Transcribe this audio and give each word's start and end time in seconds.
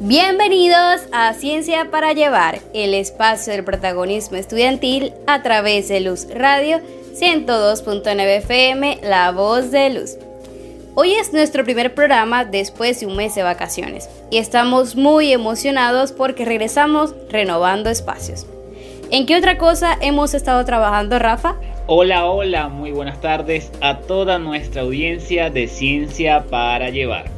Bienvenidos 0.00 1.08
a 1.10 1.32
Ciencia 1.32 1.90
para 1.90 2.12
Llevar, 2.12 2.58
el 2.74 2.92
espacio 2.92 3.54
del 3.54 3.64
protagonismo 3.64 4.36
estudiantil 4.36 5.14
a 5.26 5.42
través 5.42 5.88
de 5.88 6.00
Luz 6.00 6.26
Radio 6.34 6.80
102.9 7.14 8.36
FM, 8.36 8.98
La 9.02 9.32
Voz 9.32 9.70
de 9.70 9.88
Luz. 9.88 10.18
Hoy 10.94 11.14
es 11.14 11.32
nuestro 11.32 11.64
primer 11.64 11.94
programa 11.94 12.44
después 12.44 13.00
de 13.00 13.06
un 13.06 13.16
mes 13.16 13.34
de 13.34 13.42
vacaciones 13.42 14.10
y 14.30 14.36
estamos 14.36 14.96
muy 14.96 15.32
emocionados 15.32 16.12
porque 16.12 16.44
regresamos 16.44 17.14
renovando 17.30 17.88
espacios. 17.88 18.46
¿En 19.10 19.24
qué 19.24 19.34
otra 19.34 19.56
cosa 19.56 19.96
hemos 20.02 20.34
estado 20.34 20.62
trabajando, 20.66 21.18
Rafa? 21.18 21.56
Hola, 21.86 22.26
hola, 22.26 22.68
muy 22.68 22.90
buenas 22.92 23.22
tardes 23.22 23.72
a 23.80 24.00
toda 24.00 24.38
nuestra 24.38 24.82
audiencia 24.82 25.48
de 25.48 25.68
Ciencia 25.68 26.44
para 26.50 26.90
Llevar. 26.90 27.30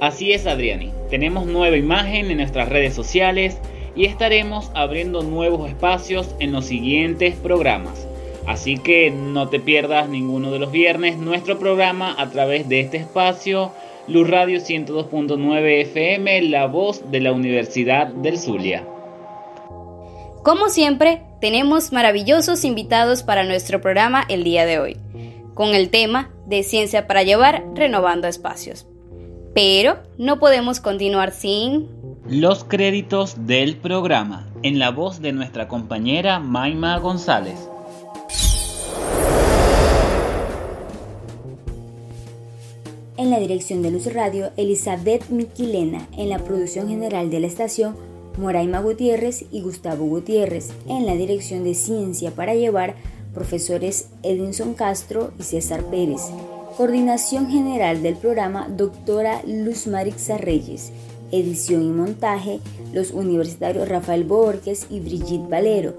Así 0.00 0.32
es, 0.32 0.48
Adriani. 0.48 1.01
Tenemos 1.12 1.44
nueva 1.44 1.76
imagen 1.76 2.30
en 2.30 2.38
nuestras 2.38 2.70
redes 2.70 2.94
sociales 2.94 3.58
y 3.94 4.06
estaremos 4.06 4.70
abriendo 4.72 5.22
nuevos 5.22 5.68
espacios 5.68 6.34
en 6.38 6.52
los 6.52 6.64
siguientes 6.64 7.34
programas. 7.34 8.08
Así 8.46 8.78
que 8.78 9.10
no 9.10 9.50
te 9.50 9.60
pierdas 9.60 10.08
ninguno 10.08 10.50
de 10.50 10.58
los 10.58 10.72
viernes 10.72 11.18
nuestro 11.18 11.58
programa 11.58 12.14
a 12.16 12.30
través 12.30 12.66
de 12.70 12.80
este 12.80 12.96
espacio, 12.96 13.72
Luz 14.08 14.30
Radio 14.30 14.58
102.9 14.58 15.82
FM, 15.82 16.40
la 16.48 16.66
voz 16.66 17.02
de 17.10 17.20
la 17.20 17.32
Universidad 17.32 18.06
del 18.06 18.38
Zulia. 18.38 18.82
Como 20.42 20.70
siempre, 20.70 21.20
tenemos 21.42 21.92
maravillosos 21.92 22.64
invitados 22.64 23.22
para 23.22 23.44
nuestro 23.44 23.82
programa 23.82 24.24
el 24.30 24.44
día 24.44 24.64
de 24.64 24.78
hoy, 24.78 24.96
con 25.52 25.74
el 25.74 25.90
tema 25.90 26.30
de 26.46 26.62
Ciencia 26.62 27.06
para 27.06 27.22
Llevar, 27.22 27.64
renovando 27.74 28.28
espacios. 28.28 28.86
Pero 29.54 29.98
no 30.16 30.38
podemos 30.38 30.80
continuar 30.80 31.32
sin... 31.32 31.88
Los 32.26 32.64
créditos 32.64 33.46
del 33.46 33.76
programa, 33.76 34.48
en 34.62 34.78
la 34.78 34.90
voz 34.90 35.20
de 35.20 35.32
nuestra 35.32 35.68
compañera 35.68 36.38
Maima 36.38 36.98
González. 36.98 37.58
En 43.18 43.30
la 43.30 43.38
dirección 43.38 43.82
de 43.82 43.90
Luz 43.90 44.12
Radio, 44.12 44.52
Elizabeth 44.56 45.28
Miquilena. 45.28 46.08
En 46.16 46.30
la 46.30 46.38
producción 46.38 46.88
general 46.88 47.30
de 47.30 47.40
la 47.40 47.46
estación, 47.46 47.96
Moraima 48.38 48.80
Gutiérrez 48.80 49.44
y 49.52 49.60
Gustavo 49.60 50.06
Gutiérrez. 50.06 50.70
En 50.88 51.04
la 51.04 51.14
dirección 51.14 51.62
de 51.64 51.74
Ciencia 51.74 52.30
para 52.30 52.54
Llevar, 52.54 52.94
profesores 53.34 54.08
Edinson 54.22 54.74
Castro 54.74 55.32
y 55.38 55.42
César 55.42 55.84
Pérez. 55.84 56.22
Coordinación 56.76 57.50
general 57.50 58.02
del 58.02 58.16
programa, 58.16 58.66
doctora 58.66 59.42
Luz 59.46 59.86
Marixa 59.86 60.38
Reyes. 60.38 60.90
Edición 61.30 61.82
y 61.82 61.90
montaje, 61.90 62.60
los 62.94 63.10
universitarios 63.10 63.90
Rafael 63.90 64.24
Borges 64.24 64.86
y 64.88 65.00
Brigitte 65.00 65.50
Valero. 65.50 65.92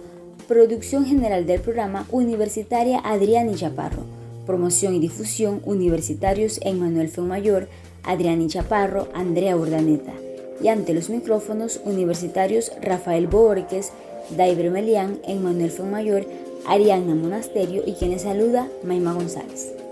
Producción 0.48 1.06
general 1.06 1.46
del 1.46 1.62
programa, 1.62 2.08
universitaria 2.12 3.00
Adriani 3.00 3.54
Chaparro. 3.54 4.02
Promoción 4.48 4.96
y 4.96 5.00
difusión, 5.00 5.62
universitarios 5.64 6.60
Emmanuel 6.64 7.12
Mayor, 7.20 7.68
Adriani 8.04 8.48
Chaparro, 8.48 9.10
Andrea 9.14 9.56
Urdaneta. 9.56 10.14
Y 10.60 10.70
ante 10.70 10.96
los 10.96 11.12
micrófonos, 11.12 11.82
universitarios 11.86 12.72
Rafael 12.82 13.28
Borges, 13.28 13.92
Daiber 14.36 14.72
Melián, 14.72 15.20
Emmanuel 15.28 15.72
Mayor, 15.92 16.26
Ariana 16.66 17.14
Monasterio 17.14 17.84
y 17.86 17.94
quienes 17.94 18.24
saluda, 18.24 18.68
Maima 18.84 19.14
González. 19.14 19.83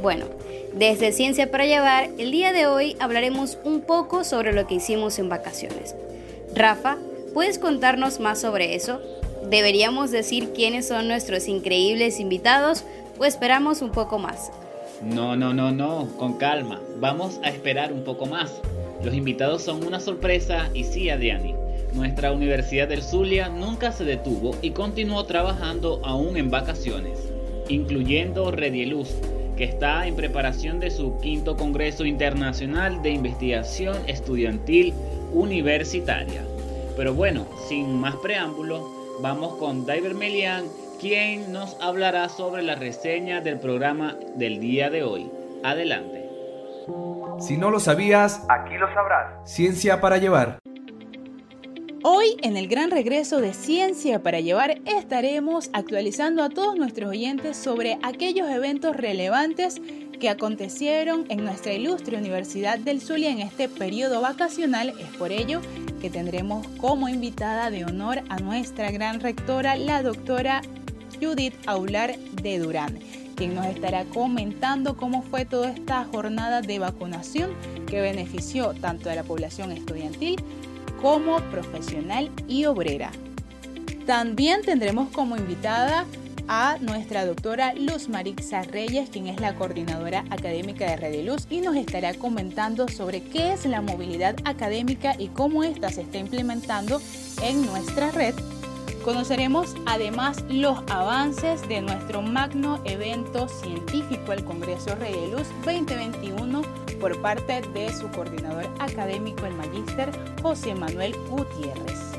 Bueno, 0.00 0.24
desde 0.72 1.12
Ciencia 1.12 1.50
para 1.50 1.66
Llevar, 1.66 2.08
el 2.16 2.30
día 2.30 2.52
de 2.52 2.66
hoy 2.66 2.96
hablaremos 3.00 3.58
un 3.64 3.82
poco 3.82 4.24
sobre 4.24 4.54
lo 4.54 4.66
que 4.66 4.76
hicimos 4.76 5.18
en 5.18 5.28
vacaciones. 5.28 5.94
Rafa, 6.54 6.96
¿puedes 7.34 7.58
contarnos 7.58 8.18
más 8.18 8.40
sobre 8.40 8.74
eso? 8.74 9.00
¿Deberíamos 9.50 10.10
decir 10.10 10.52
quiénes 10.54 10.88
son 10.88 11.06
nuestros 11.06 11.48
increíbles 11.48 12.18
invitados 12.18 12.84
o 13.18 13.26
esperamos 13.26 13.82
un 13.82 13.90
poco 13.90 14.18
más? 14.18 14.50
No, 15.02 15.36
no, 15.36 15.52
no, 15.52 15.70
no, 15.70 16.08
con 16.16 16.38
calma. 16.38 16.80
Vamos 16.98 17.38
a 17.42 17.50
esperar 17.50 17.92
un 17.92 18.02
poco 18.02 18.24
más. 18.24 18.62
Los 19.04 19.12
invitados 19.12 19.62
son 19.62 19.84
una 19.84 20.00
sorpresa 20.00 20.70
y 20.72 20.84
sí, 20.84 21.10
Adriani. 21.10 21.54
Nuestra 21.92 22.32
Universidad 22.32 22.88
del 22.88 23.02
Zulia 23.02 23.50
nunca 23.50 23.92
se 23.92 24.04
detuvo 24.04 24.56
y 24.62 24.70
continuó 24.70 25.24
trabajando 25.24 26.00
aún 26.04 26.38
en 26.38 26.50
vacaciones, 26.50 27.18
incluyendo 27.68 28.50
Redieluz, 28.50 29.10
que 29.60 29.66
está 29.66 30.06
en 30.06 30.16
preparación 30.16 30.80
de 30.80 30.90
su 30.90 31.18
quinto 31.18 31.54
Congreso 31.54 32.06
Internacional 32.06 33.02
de 33.02 33.10
Investigación 33.10 33.94
Estudiantil 34.06 34.94
Universitaria. 35.34 36.42
Pero 36.96 37.12
bueno, 37.12 37.44
sin 37.68 38.00
más 38.00 38.16
preámbulo, 38.16 38.88
vamos 39.20 39.56
con 39.56 39.84
Diver 39.84 40.14
Melian, 40.14 40.64
quien 40.98 41.52
nos 41.52 41.76
hablará 41.78 42.30
sobre 42.30 42.62
la 42.62 42.74
reseña 42.74 43.42
del 43.42 43.60
programa 43.60 44.16
del 44.34 44.60
día 44.60 44.88
de 44.88 45.02
hoy. 45.02 45.30
Adelante. 45.62 46.26
Si 47.38 47.58
no 47.58 47.70
lo 47.70 47.80
sabías, 47.80 48.42
aquí 48.48 48.78
lo 48.78 48.90
sabrás. 48.94 49.26
Ciencia 49.44 50.00
para 50.00 50.16
llevar. 50.16 50.58
Hoy 52.02 52.36
en 52.40 52.56
el 52.56 52.66
gran 52.66 52.90
regreso 52.90 53.42
de 53.42 53.52
Ciencia 53.52 54.22
para 54.22 54.40
Llevar 54.40 54.80
estaremos 54.86 55.68
actualizando 55.74 56.42
a 56.42 56.48
todos 56.48 56.74
nuestros 56.74 57.10
oyentes 57.10 57.58
sobre 57.58 57.98
aquellos 58.02 58.48
eventos 58.48 58.96
relevantes 58.96 59.82
que 60.18 60.30
acontecieron 60.30 61.26
en 61.28 61.44
nuestra 61.44 61.74
ilustre 61.74 62.16
Universidad 62.16 62.78
del 62.78 63.02
Zulia 63.02 63.30
en 63.30 63.40
este 63.40 63.68
periodo 63.68 64.22
vacacional. 64.22 64.94
Es 64.98 65.14
por 65.18 65.30
ello 65.30 65.60
que 66.00 66.08
tendremos 66.08 66.66
como 66.78 67.06
invitada 67.10 67.70
de 67.70 67.84
honor 67.84 68.22
a 68.30 68.38
nuestra 68.38 68.90
gran 68.90 69.20
rectora, 69.20 69.76
la 69.76 70.02
doctora 70.02 70.62
Judith 71.20 71.54
Aular 71.66 72.18
de 72.18 72.60
Durán, 72.60 72.98
quien 73.36 73.54
nos 73.54 73.66
estará 73.66 74.06
comentando 74.06 74.96
cómo 74.96 75.20
fue 75.20 75.44
toda 75.44 75.70
esta 75.70 76.02
jornada 76.04 76.62
de 76.62 76.78
vacunación 76.78 77.50
que 77.86 78.00
benefició 78.00 78.72
tanto 78.72 79.10
a 79.10 79.14
la 79.14 79.22
población 79.22 79.70
estudiantil 79.70 80.42
como 81.00 81.40
profesional 81.50 82.30
y 82.48 82.66
obrera. 82.66 83.10
También 84.06 84.62
tendremos 84.62 85.08
como 85.10 85.36
invitada 85.36 86.04
a 86.48 86.78
nuestra 86.80 87.24
doctora 87.24 87.74
Luz 87.74 88.08
Marixa 88.08 88.62
Reyes, 88.62 89.08
quien 89.10 89.28
es 89.28 89.40
la 89.40 89.54
coordinadora 89.54 90.24
académica 90.30 90.84
de 90.84 90.96
Red 90.96 91.24
Luz 91.24 91.46
y 91.48 91.60
nos 91.60 91.76
estará 91.76 92.12
comentando 92.14 92.88
sobre 92.88 93.22
qué 93.22 93.52
es 93.52 93.66
la 93.66 93.80
movilidad 93.80 94.34
académica 94.44 95.14
y 95.16 95.28
cómo 95.28 95.62
ésta 95.62 95.90
se 95.90 96.02
está 96.02 96.18
implementando 96.18 97.00
en 97.42 97.64
nuestra 97.66 98.10
red. 98.10 98.34
Conoceremos 99.04 99.76
además 99.86 100.44
los 100.50 100.78
avances 100.90 101.66
de 101.66 101.80
nuestro 101.80 102.20
magno 102.20 102.80
evento 102.84 103.48
científico, 103.48 104.32
el 104.32 104.44
Congreso 104.44 104.94
Red 104.94 105.32
Luz 105.32 105.48
2021 105.64 106.60
por 107.00 107.18
parte 107.22 107.62
de 107.72 107.90
su 107.94 108.08
coordinador 108.10 108.68
académico, 108.78 109.46
el 109.46 109.54
magíster 109.54 110.10
José 110.42 110.74
Manuel 110.74 111.14
Gutiérrez. 111.30 112.12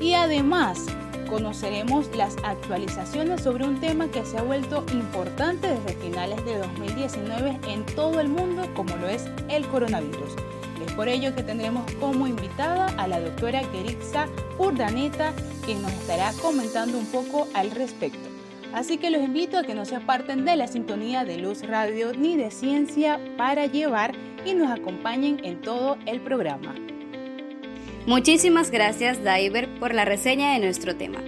Y 0.00 0.14
además 0.14 0.86
conoceremos 1.28 2.08
las 2.16 2.34
actualizaciones 2.44 3.42
sobre 3.42 3.64
un 3.64 3.78
tema 3.78 4.08
que 4.08 4.24
se 4.24 4.38
ha 4.38 4.42
vuelto 4.42 4.86
importante 4.94 5.68
desde 5.68 6.00
finales 6.00 6.42
de 6.46 6.58
2019 6.58 7.60
en 7.68 7.84
todo 7.84 8.20
el 8.20 8.28
mundo, 8.28 8.62
como 8.74 8.96
lo 8.96 9.06
es 9.06 9.28
el 9.50 9.66
coronavirus. 9.68 10.34
Por 11.00 11.08
ello 11.08 11.34
que 11.34 11.42
tendremos 11.42 11.90
como 11.92 12.26
invitada 12.26 12.88
a 12.98 13.08
la 13.08 13.20
doctora 13.20 13.62
Gerixa 13.72 14.28
Urdaneta, 14.58 15.32
quien 15.64 15.80
nos 15.80 15.92
estará 15.92 16.30
comentando 16.42 16.98
un 16.98 17.06
poco 17.06 17.48
al 17.54 17.70
respecto. 17.70 18.28
Así 18.74 18.98
que 18.98 19.08
los 19.08 19.22
invito 19.22 19.56
a 19.56 19.62
que 19.62 19.74
no 19.74 19.86
se 19.86 19.96
aparten 19.96 20.44
de 20.44 20.56
la 20.56 20.66
sintonía 20.66 21.24
de 21.24 21.38
Luz 21.38 21.66
Radio 21.66 22.12
ni 22.12 22.36
de 22.36 22.50
Ciencia 22.50 23.18
para 23.38 23.64
llevar 23.64 24.12
y 24.44 24.52
nos 24.52 24.70
acompañen 24.70 25.40
en 25.42 25.62
todo 25.62 25.96
el 26.04 26.20
programa. 26.20 26.74
Muchísimas 28.04 28.70
gracias 28.70 29.20
Diver 29.24 29.74
por 29.78 29.94
la 29.94 30.04
reseña 30.04 30.52
de 30.52 30.58
nuestro 30.58 30.96
tema. 30.96 31.20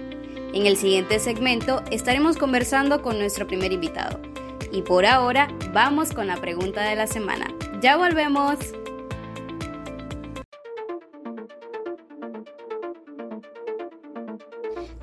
En 0.53 0.67
el 0.67 0.77
siguiente 0.77 1.17
segmento 1.17 1.81
estaremos 1.89 2.37
conversando 2.37 3.01
con 3.01 3.17
nuestro 3.17 3.47
primer 3.47 3.71
invitado. 3.73 4.19
Y 4.71 4.83
por 4.83 5.07
ahora 5.07 5.47
vamos 5.73 6.11
con 6.11 6.27
la 6.27 6.37
pregunta 6.37 6.83
de 6.83 6.95
la 6.95 7.07
semana. 7.07 7.47
Ya 7.81 7.97
volvemos. 7.97 8.59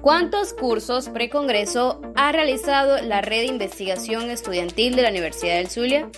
¿Cuántos 0.00 0.55
cursos 0.55 1.11
precongreso 1.11 2.00
ha 2.17 2.32
realizado 2.32 3.02
la 3.02 3.20
Red 3.20 3.41
de 3.41 3.47
Investigación 3.47 4.31
Estudiantil 4.31 4.97
de 4.97 5.02
la 5.02 5.11
Universidad 5.11 5.56
del 5.56 5.69
Zulia? 5.69 6.08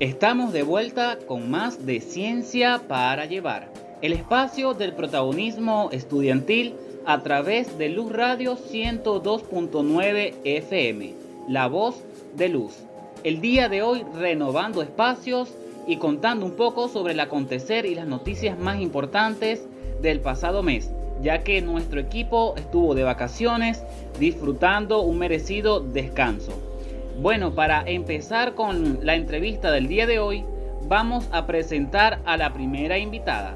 Estamos 0.00 0.52
de 0.52 0.62
vuelta 0.62 1.18
con 1.26 1.50
más 1.50 1.84
de 1.84 2.00
Ciencia 2.00 2.82
para 2.86 3.24
Llevar, 3.24 3.72
el 4.00 4.12
espacio 4.12 4.72
del 4.72 4.92
protagonismo 4.92 5.88
estudiantil 5.90 6.76
a 7.04 7.24
través 7.24 7.76
de 7.78 7.88
Luz 7.88 8.12
Radio 8.12 8.56
102.9 8.56 10.34
FM, 10.44 11.14
la 11.48 11.66
voz 11.66 11.96
de 12.36 12.48
Luz. 12.48 12.76
El 13.24 13.40
día 13.40 13.68
de 13.68 13.82
hoy 13.82 14.04
renovando 14.14 14.82
espacios 14.82 15.52
y 15.88 15.96
contando 15.96 16.46
un 16.46 16.52
poco 16.52 16.86
sobre 16.86 17.14
el 17.14 17.18
acontecer 17.18 17.84
y 17.84 17.96
las 17.96 18.06
noticias 18.06 18.56
más 18.56 18.80
importantes 18.80 19.66
del 20.00 20.20
pasado 20.20 20.62
mes, 20.62 20.92
ya 21.24 21.42
que 21.42 21.60
nuestro 21.60 21.98
equipo 21.98 22.54
estuvo 22.56 22.94
de 22.94 23.02
vacaciones 23.02 23.82
disfrutando 24.20 25.00
un 25.00 25.18
merecido 25.18 25.80
descanso. 25.80 26.67
Bueno, 27.20 27.54
para 27.54 27.82
empezar 27.82 28.54
con 28.54 29.04
la 29.04 29.14
entrevista 29.14 29.70
del 29.70 29.88
día 29.88 30.06
de 30.06 30.18
hoy, 30.18 30.44
vamos 30.88 31.28
a 31.32 31.46
presentar 31.46 32.20
a 32.24 32.36
la 32.36 32.52
primera 32.52 32.98
invitada. 32.98 33.54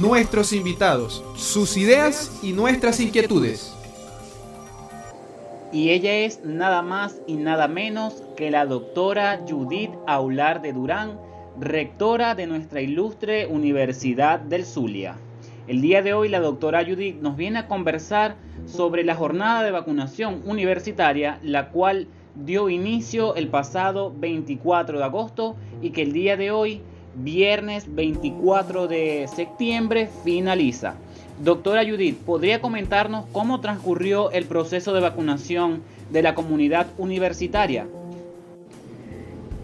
Nuestros 0.00 0.52
invitados, 0.52 1.22
sus 1.36 1.76
ideas 1.76 2.40
y 2.42 2.52
nuestras 2.52 3.00
inquietudes 3.00 3.76
y 5.72 5.90
ella 5.90 6.14
es 6.14 6.44
nada 6.44 6.82
más 6.82 7.20
y 7.26 7.34
nada 7.34 7.68
menos 7.68 8.22
que 8.36 8.50
la 8.50 8.66
doctora 8.66 9.40
Judith 9.48 9.92
Aular 10.06 10.62
de 10.62 10.72
Durán, 10.72 11.18
rectora 11.58 12.34
de 12.34 12.46
nuestra 12.46 12.80
ilustre 12.80 13.46
Universidad 13.46 14.40
del 14.40 14.64
Zulia. 14.64 15.16
El 15.70 15.82
día 15.82 16.02
de 16.02 16.14
hoy 16.14 16.28
la 16.28 16.40
doctora 16.40 16.84
Judith 16.84 17.20
nos 17.20 17.36
viene 17.36 17.60
a 17.60 17.68
conversar 17.68 18.34
sobre 18.66 19.04
la 19.04 19.14
jornada 19.14 19.62
de 19.62 19.70
vacunación 19.70 20.42
universitaria, 20.44 21.38
la 21.44 21.68
cual 21.68 22.08
dio 22.34 22.68
inicio 22.68 23.36
el 23.36 23.46
pasado 23.46 24.12
24 24.18 24.98
de 24.98 25.04
agosto 25.04 25.54
y 25.80 25.90
que 25.90 26.02
el 26.02 26.12
día 26.12 26.36
de 26.36 26.50
hoy, 26.50 26.80
viernes 27.14 27.84
24 27.94 28.88
de 28.88 29.28
septiembre, 29.32 30.08
finaliza. 30.24 30.96
Doctora 31.40 31.84
Judith, 31.88 32.16
¿podría 32.16 32.60
comentarnos 32.60 33.26
cómo 33.30 33.60
transcurrió 33.60 34.32
el 34.32 34.46
proceso 34.46 34.92
de 34.92 35.02
vacunación 35.02 35.84
de 36.10 36.22
la 36.22 36.34
comunidad 36.34 36.88
universitaria? 36.98 37.86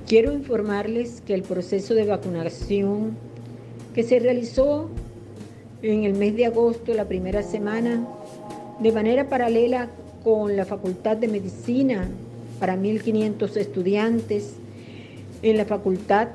Quiero 0.07 0.33
informarles 0.33 1.21
que 1.21 1.35
el 1.35 1.43
proceso 1.43 1.95
de 1.95 2.07
vacunación 2.07 3.17
que 3.93 4.05
se 4.05 4.21
realizó 4.21 4.89
en 5.83 6.05
el 6.05 6.15
mes 6.15 6.37
de 6.37 6.47
agosto, 6.47 6.95
la 6.95 7.07
primera 7.07 7.43
semana, 7.43 8.07
de 8.81 8.93
manera 8.93 9.29
paralela 9.29 9.89
con 10.25 10.57
la 10.57 10.65
Facultad 10.65 11.17
de 11.17 11.29
Medicina 11.29 12.09
para 12.59 12.77
1.500 12.77 13.57
estudiantes 13.57 14.55
en 15.43 15.57
la 15.57 15.65
facultad 15.65 16.29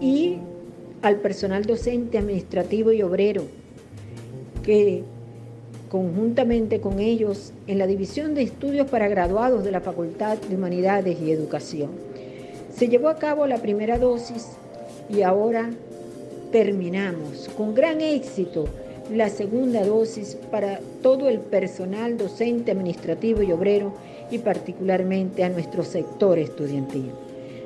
y 0.00 0.38
al 1.02 1.16
personal 1.16 1.64
docente, 1.64 2.18
administrativo 2.18 2.92
y 2.92 3.02
obrero 3.02 3.44
que 4.62 5.04
conjuntamente 5.88 6.80
con 6.80 6.98
ellos 6.98 7.52
en 7.66 7.78
la 7.78 7.86
División 7.86 8.34
de 8.34 8.42
Estudios 8.42 8.88
para 8.88 9.08
Graduados 9.08 9.64
de 9.64 9.70
la 9.70 9.80
Facultad 9.80 10.38
de 10.38 10.56
Humanidades 10.56 11.18
y 11.20 11.30
Educación. 11.30 11.90
Se 12.74 12.88
llevó 12.88 13.08
a 13.08 13.18
cabo 13.18 13.46
la 13.46 13.58
primera 13.58 13.98
dosis 13.98 14.48
y 15.08 15.22
ahora 15.22 15.70
terminamos 16.50 17.48
con 17.56 17.74
gran 17.74 18.00
éxito 18.00 18.66
la 19.12 19.28
segunda 19.28 19.84
dosis 19.84 20.36
para 20.50 20.80
todo 21.02 21.28
el 21.28 21.40
personal 21.40 22.18
docente, 22.18 22.72
administrativo 22.72 23.42
y 23.42 23.52
obrero 23.52 23.94
y 24.30 24.38
particularmente 24.38 25.44
a 25.44 25.48
nuestro 25.48 25.82
sector 25.82 26.38
estudiantil. 26.38 27.10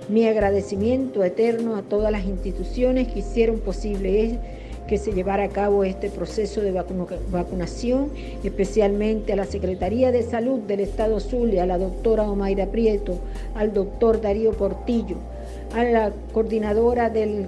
Mi 0.08 0.26
agradecimiento 0.26 1.24
eterno 1.24 1.76
a 1.76 1.82
todas 1.82 2.12
las 2.12 2.24
instituciones 2.24 3.08
que 3.08 3.20
hicieron 3.20 3.58
posible 3.60 4.38
que 4.86 4.98
se 4.98 5.12
llevara 5.12 5.44
a 5.44 5.48
cabo 5.48 5.84
este 5.84 6.10
proceso 6.10 6.60
de 6.60 6.72
vacunación, 6.72 8.10
especialmente 8.44 9.32
a 9.32 9.36
la 9.36 9.46
Secretaría 9.46 10.10
de 10.12 10.22
Salud 10.22 10.58
del 10.60 10.80
Estado 10.80 11.18
Zulia, 11.20 11.62
a 11.62 11.66
la 11.66 11.78
doctora 11.78 12.28
Omaira 12.28 12.66
Prieto, 12.66 13.18
al 13.54 13.72
doctor 13.72 14.20
Darío 14.20 14.52
Portillo, 14.52 15.16
a 15.74 15.84
la 15.84 16.12
coordinadora 16.32 17.10
del 17.10 17.46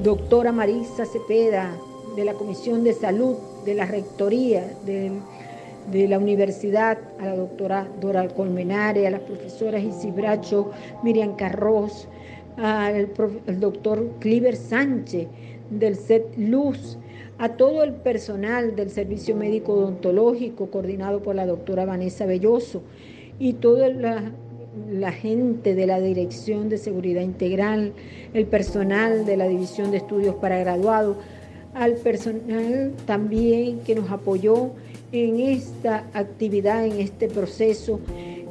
doctora 0.00 0.52
Marisa 0.52 1.04
Cepeda, 1.04 1.76
de 2.16 2.24
la 2.24 2.34
Comisión 2.34 2.82
de 2.82 2.94
Salud, 2.94 3.36
de 3.64 3.74
la 3.74 3.86
Rectoría, 3.86 4.66
de, 4.84 6.08
la 6.08 6.18
Universidad, 6.18 6.98
a 7.20 7.26
la 7.26 7.36
doctora 7.36 7.86
Dora 8.00 8.26
Colmenare, 8.28 9.06
a 9.06 9.10
las 9.10 9.20
profesoras 9.20 9.82
Isibracho, 9.82 10.70
Miriam 11.02 11.36
Carros, 11.36 12.08
al, 12.56 13.10
doctor 13.60 14.08
Cliver 14.18 14.56
Sánchez, 14.56 15.28
del 15.70 15.96
SET 15.96 16.36
Luz, 16.36 16.98
a 17.38 17.50
todo 17.50 17.82
el 17.82 17.92
personal 17.92 18.76
del 18.76 18.90
Servicio 18.90 19.36
Médico 19.36 19.74
Odontológico 19.74 20.70
coordinado 20.70 21.22
por 21.22 21.34
la 21.34 21.46
doctora 21.46 21.84
Vanessa 21.84 22.26
Belloso 22.26 22.82
y 23.38 23.54
toda 23.54 23.88
la, 24.90 25.12
gente 25.12 25.74
de 25.74 25.86
la 25.86 26.00
Dirección 26.00 26.68
de 26.68 26.78
Seguridad 26.78 27.22
Integral, 27.22 27.92
el 28.34 28.46
personal 28.46 29.24
de 29.26 29.36
la 29.36 29.48
División 29.48 29.90
de 29.90 29.98
Estudios 29.98 30.34
para 30.36 30.58
Graduados, 30.58 31.16
al 31.74 31.94
personal 31.94 32.92
también 33.06 33.80
que 33.80 33.94
nos 33.94 34.10
apoyó 34.10 34.70
en 35.12 35.40
esta 35.40 36.06
actividad, 36.12 36.86
en 36.86 37.00
este 37.00 37.28
proceso. 37.28 38.00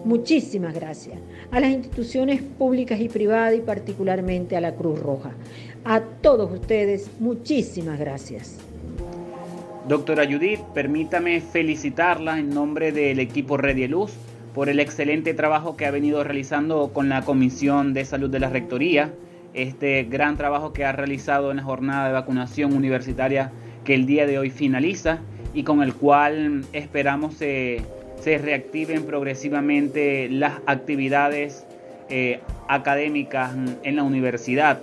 Muchísimas 0.05 0.73
gracias. 0.73 1.17
A 1.51 1.59
las 1.59 1.71
instituciones 1.71 2.41
públicas 2.41 2.99
y 2.99 3.09
privadas 3.09 3.55
y 3.55 3.61
particularmente 3.61 4.55
a 4.55 4.61
la 4.61 4.73
Cruz 4.73 4.99
Roja. 4.99 5.33
A 5.83 6.01
todos 6.01 6.51
ustedes, 6.51 7.09
muchísimas 7.19 7.99
gracias. 7.99 8.57
Doctora 9.87 10.25
Judith, 10.25 10.59
permítame 10.73 11.41
felicitarla 11.41 12.39
en 12.39 12.49
nombre 12.51 12.91
del 12.91 13.19
equipo 13.19 13.57
Redieluz 13.57 14.11
por 14.53 14.69
el 14.69 14.79
excelente 14.79 15.33
trabajo 15.33 15.77
que 15.77 15.85
ha 15.85 15.91
venido 15.91 16.23
realizando 16.23 16.91
con 16.93 17.09
la 17.09 17.23
Comisión 17.23 17.93
de 17.93 18.05
Salud 18.05 18.29
de 18.29 18.39
la 18.39 18.49
Rectoría, 18.49 19.13
este 19.53 20.03
gran 20.03 20.37
trabajo 20.37 20.73
que 20.73 20.85
ha 20.85 20.91
realizado 20.91 21.51
en 21.51 21.57
la 21.57 21.63
jornada 21.63 22.07
de 22.07 22.13
vacunación 22.13 22.73
universitaria 22.73 23.51
que 23.83 23.95
el 23.95 24.05
día 24.05 24.25
de 24.27 24.39
hoy 24.39 24.49
finaliza 24.49 25.19
y 25.53 25.63
con 25.63 25.81
el 25.81 25.93
cual 25.93 26.65
esperamos 26.73 27.35
se, 27.35 27.81
se 28.21 28.37
reactiven 28.37 29.03
progresivamente 29.03 30.29
las 30.29 30.59
actividades 30.65 31.65
eh, 32.09 32.39
académicas 32.67 33.53
en 33.83 33.95
la 33.95 34.03
universidad. 34.03 34.81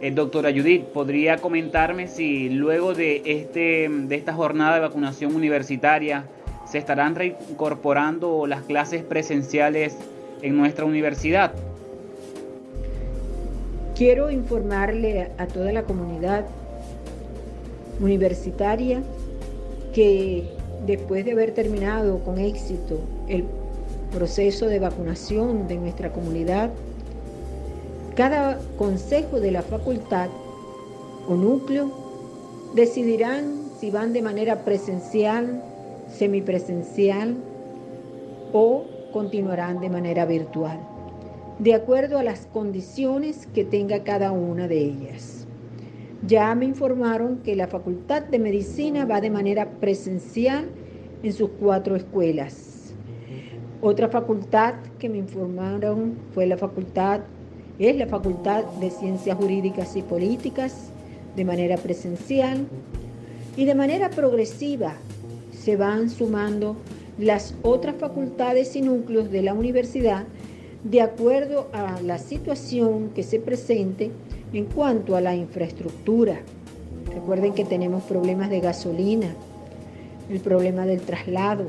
Eh, 0.00 0.10
doctora 0.12 0.52
Judith, 0.52 0.84
¿podría 0.84 1.38
comentarme 1.38 2.06
si 2.06 2.50
luego 2.50 2.94
de, 2.94 3.22
este, 3.24 3.88
de 3.90 4.14
esta 4.14 4.32
jornada 4.32 4.74
de 4.74 4.80
vacunación 4.80 5.34
universitaria 5.34 6.24
se 6.70 6.78
estarán 6.78 7.14
reincorporando 7.14 8.46
las 8.46 8.62
clases 8.62 9.02
presenciales 9.02 9.96
en 10.42 10.56
nuestra 10.56 10.84
universidad? 10.84 11.52
Quiero 13.94 14.30
informarle 14.30 15.30
a 15.38 15.46
toda 15.46 15.72
la 15.72 15.82
comunidad 15.82 16.44
universitaria 18.00 19.02
que 19.92 20.48
después 20.86 21.24
de 21.24 21.32
haber 21.32 21.52
terminado 21.52 22.20
con 22.20 22.38
éxito 22.38 23.00
el 23.26 23.44
proceso 24.12 24.66
de 24.66 24.78
vacunación 24.78 25.66
de 25.66 25.76
nuestra 25.76 26.12
comunidad, 26.12 26.70
cada 28.14 28.58
consejo 28.76 29.40
de 29.40 29.50
la 29.50 29.62
facultad 29.62 30.28
o 31.28 31.34
núcleo 31.34 31.90
decidirán 32.74 33.64
si 33.80 33.90
van 33.90 34.12
de 34.12 34.22
manera 34.22 34.64
presencial, 34.64 35.62
semipresencial 36.08 37.36
o 38.52 38.84
continuarán 39.12 39.80
de 39.80 39.90
manera 39.90 40.24
virtual, 40.26 40.78
de 41.58 41.74
acuerdo 41.74 42.18
a 42.18 42.22
las 42.22 42.46
condiciones 42.46 43.46
que 43.54 43.64
tenga 43.64 44.04
cada 44.04 44.32
una 44.32 44.68
de 44.68 44.78
ellas. 44.78 45.46
Ya 46.26 46.54
me 46.54 46.64
informaron 46.64 47.38
que 47.38 47.54
la 47.54 47.68
Facultad 47.68 48.22
de 48.22 48.38
Medicina 48.38 49.04
va 49.04 49.20
de 49.20 49.30
manera 49.30 49.70
presencial 49.70 50.68
en 51.22 51.32
sus 51.32 51.50
cuatro 51.60 51.96
escuelas. 51.96 52.94
Otra 53.80 54.08
facultad 54.08 54.74
que 54.98 55.08
me 55.08 55.18
informaron 55.18 56.16
fue 56.32 56.46
la 56.46 56.56
Facultad 56.56 57.20
es 57.78 57.96
la 57.96 58.08
Facultad 58.08 58.64
de 58.80 58.90
Ciencias 58.90 59.36
Jurídicas 59.36 59.94
y 59.94 60.02
Políticas 60.02 60.90
de 61.36 61.44
manera 61.44 61.76
presencial 61.76 62.66
y 63.56 63.64
de 63.64 63.74
manera 63.76 64.10
progresiva 64.10 64.94
se 65.68 65.76
van 65.76 66.08
sumando 66.08 66.76
las 67.18 67.54
otras 67.60 67.96
facultades 67.96 68.74
y 68.74 68.80
núcleos 68.80 69.30
de 69.30 69.42
la 69.42 69.52
universidad 69.52 70.24
de 70.82 71.02
acuerdo 71.02 71.68
a 71.74 72.00
la 72.00 72.16
situación 72.16 73.10
que 73.14 73.22
se 73.22 73.38
presente 73.38 74.10
en 74.54 74.64
cuanto 74.64 75.14
a 75.14 75.20
la 75.20 75.36
infraestructura. 75.36 76.40
Recuerden 77.14 77.52
que 77.52 77.66
tenemos 77.66 78.02
problemas 78.04 78.48
de 78.48 78.60
gasolina, 78.60 79.34
el 80.30 80.40
problema 80.40 80.86
del 80.86 81.02
traslado 81.02 81.66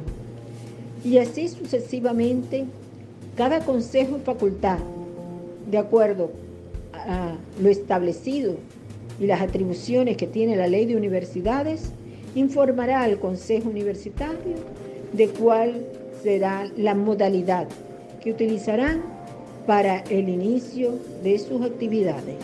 y 1.03 1.18
así 1.18 1.50
sucesivamente 1.50 2.68
cada 3.36 3.60
consejo 3.65 4.15
y 4.15 4.22
facultad, 4.22 4.79
de 5.70 5.77
acuerdo 5.77 6.32
a 6.94 7.36
lo 7.62 7.68
establecido 7.68 8.56
y 9.20 9.25
las 9.25 9.41
atribuciones 9.41 10.15
que 10.15 10.25
tiene 10.25 10.56
la 10.56 10.68
ley 10.68 10.86
de 10.86 10.96
universidades, 10.96 11.91
informará 12.36 13.03
al 13.03 13.19
Consejo 13.19 13.69
Universitario 13.69 14.55
de 15.13 15.27
cuál 15.29 15.86
será 16.21 16.69
la 16.77 16.95
modalidad 16.95 17.67
que 18.21 18.31
utilizarán 18.31 19.03
para 19.65 20.00
el 20.09 20.29
inicio 20.29 21.00
de 21.24 21.38
sus 21.39 21.62
actividades. 21.62 22.38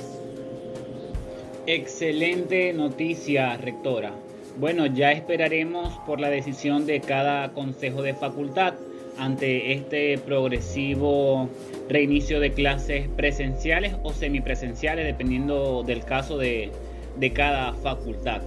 Excelente 1.67 2.71
noticia, 2.73 3.57
rectora. 3.57 4.13
Bueno, 4.57 4.85
ya 4.85 5.11
esperaremos 5.11 5.93
por 6.05 6.19
la 6.19 6.29
decisión 6.29 6.85
de 6.85 7.01
cada 7.01 7.51
consejo 7.51 8.01
de 8.03 8.13
facultad 8.13 8.75
ante 9.17 9.73
este 9.73 10.17
progresivo 10.17 11.49
reinicio 11.89 12.39
de 12.39 12.51
clases 12.51 13.07
presenciales 13.15 13.95
o 14.03 14.13
semipresenciales, 14.13 15.05
dependiendo 15.05 15.83
del 15.83 16.03
caso 16.03 16.37
de, 16.37 16.71
de 17.17 17.33
cada 17.33 17.73
facultad. 17.73 18.41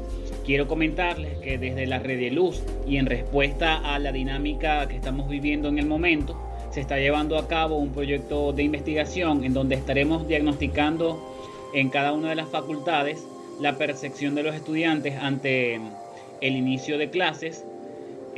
Quiero 0.49 0.67
comentarles 0.67 1.37
que 1.41 1.59
desde 1.59 1.85
la 1.85 1.99
red 1.99 2.19
de 2.19 2.31
luz 2.31 2.63
y 2.87 2.97
en 2.97 3.05
respuesta 3.05 3.77
a 3.77 3.99
la 3.99 4.13
dinámica 4.13 4.89
que 4.89 4.97
estamos 4.97 5.29
viviendo 5.29 5.69
en 5.69 5.79
el 5.79 5.85
momento, 5.85 6.41
se 6.71 6.81
está 6.81 6.97
llevando 6.97 7.37
a 7.37 7.47
cabo 7.47 7.77
un 7.77 7.93
proyecto 7.93 8.55
de 8.55 8.63
investigación 8.63 9.45
en 9.45 9.53
donde 9.53 9.75
estaremos 9.75 10.27
diagnosticando 10.27 11.23
en 11.75 11.91
cada 11.91 12.15
una 12.15 12.31
de 12.31 12.35
las 12.37 12.49
facultades 12.49 13.27
la 13.61 13.77
percepción 13.77 14.35
de 14.35 14.43
los 14.43 14.55
estudiantes 14.55 15.19
ante 15.21 15.79
el 16.41 16.57
inicio 16.57 16.97
de 16.97 17.11
clases. 17.11 17.67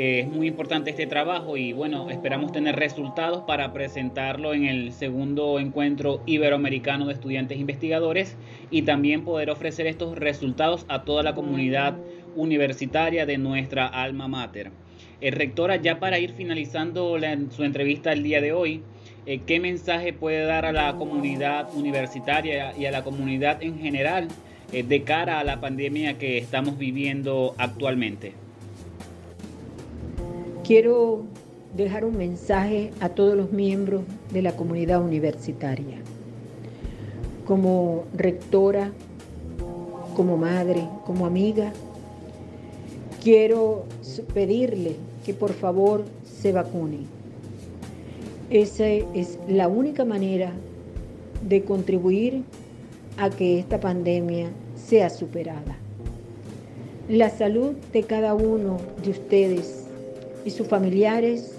Es 0.00 0.28
muy 0.28 0.46
importante 0.46 0.88
este 0.88 1.06
trabajo 1.06 1.58
y 1.58 1.74
bueno, 1.74 2.08
esperamos 2.08 2.52
tener 2.52 2.74
resultados 2.74 3.42
para 3.42 3.74
presentarlo 3.74 4.54
en 4.54 4.64
el 4.64 4.92
segundo 4.92 5.58
encuentro 5.58 6.22
iberoamericano 6.24 7.06
de 7.06 7.12
estudiantes 7.12 7.58
investigadores 7.58 8.38
y 8.70 8.80
también 8.82 9.24
poder 9.24 9.50
ofrecer 9.50 9.86
estos 9.86 10.16
resultados 10.16 10.86
a 10.88 11.02
toda 11.02 11.22
la 11.22 11.34
comunidad 11.34 11.98
universitaria 12.34 13.26
de 13.26 13.36
nuestra 13.36 13.86
alma 13.86 14.26
mater. 14.26 14.70
Eh, 15.20 15.32
rectora, 15.32 15.76
ya 15.76 16.00
para 16.00 16.18
ir 16.18 16.32
finalizando 16.32 17.18
su 17.50 17.62
entrevista 17.62 18.14
el 18.14 18.22
día 18.22 18.40
de 18.40 18.54
hoy, 18.54 18.82
eh, 19.26 19.40
¿qué 19.46 19.60
mensaje 19.60 20.14
puede 20.14 20.46
dar 20.46 20.64
a 20.64 20.72
la 20.72 20.94
comunidad 20.94 21.68
universitaria 21.74 22.72
y 22.74 22.86
a 22.86 22.90
la 22.90 23.04
comunidad 23.04 23.62
en 23.62 23.78
general 23.78 24.28
eh, 24.72 24.82
de 24.82 25.02
cara 25.02 25.40
a 25.40 25.44
la 25.44 25.60
pandemia 25.60 26.16
que 26.16 26.38
estamos 26.38 26.78
viviendo 26.78 27.54
actualmente? 27.58 28.32
Quiero 30.64 31.22
dejar 31.76 32.04
un 32.04 32.16
mensaje 32.16 32.92
a 33.00 33.08
todos 33.08 33.36
los 33.36 33.52
miembros 33.52 34.02
de 34.32 34.42
la 34.42 34.56
comunidad 34.56 35.02
universitaria 35.02 35.98
como 37.50 38.04
rectora, 38.14 38.92
como 40.14 40.36
madre, 40.36 40.86
como 41.04 41.26
amiga, 41.26 41.72
quiero 43.20 43.86
pedirle 44.32 44.94
que 45.26 45.34
por 45.34 45.52
favor 45.52 46.04
se 46.22 46.52
vacunen. 46.52 47.06
Esa 48.50 48.86
es 48.86 49.36
la 49.48 49.66
única 49.66 50.04
manera 50.04 50.52
de 51.42 51.64
contribuir 51.64 52.44
a 53.16 53.30
que 53.30 53.58
esta 53.58 53.80
pandemia 53.80 54.50
sea 54.76 55.10
superada. 55.10 55.76
La 57.08 57.30
salud 57.30 57.72
de 57.92 58.04
cada 58.04 58.34
uno 58.34 58.76
de 59.02 59.10
ustedes 59.10 59.79
y 60.44 60.50
sus 60.50 60.66
familiares 60.66 61.54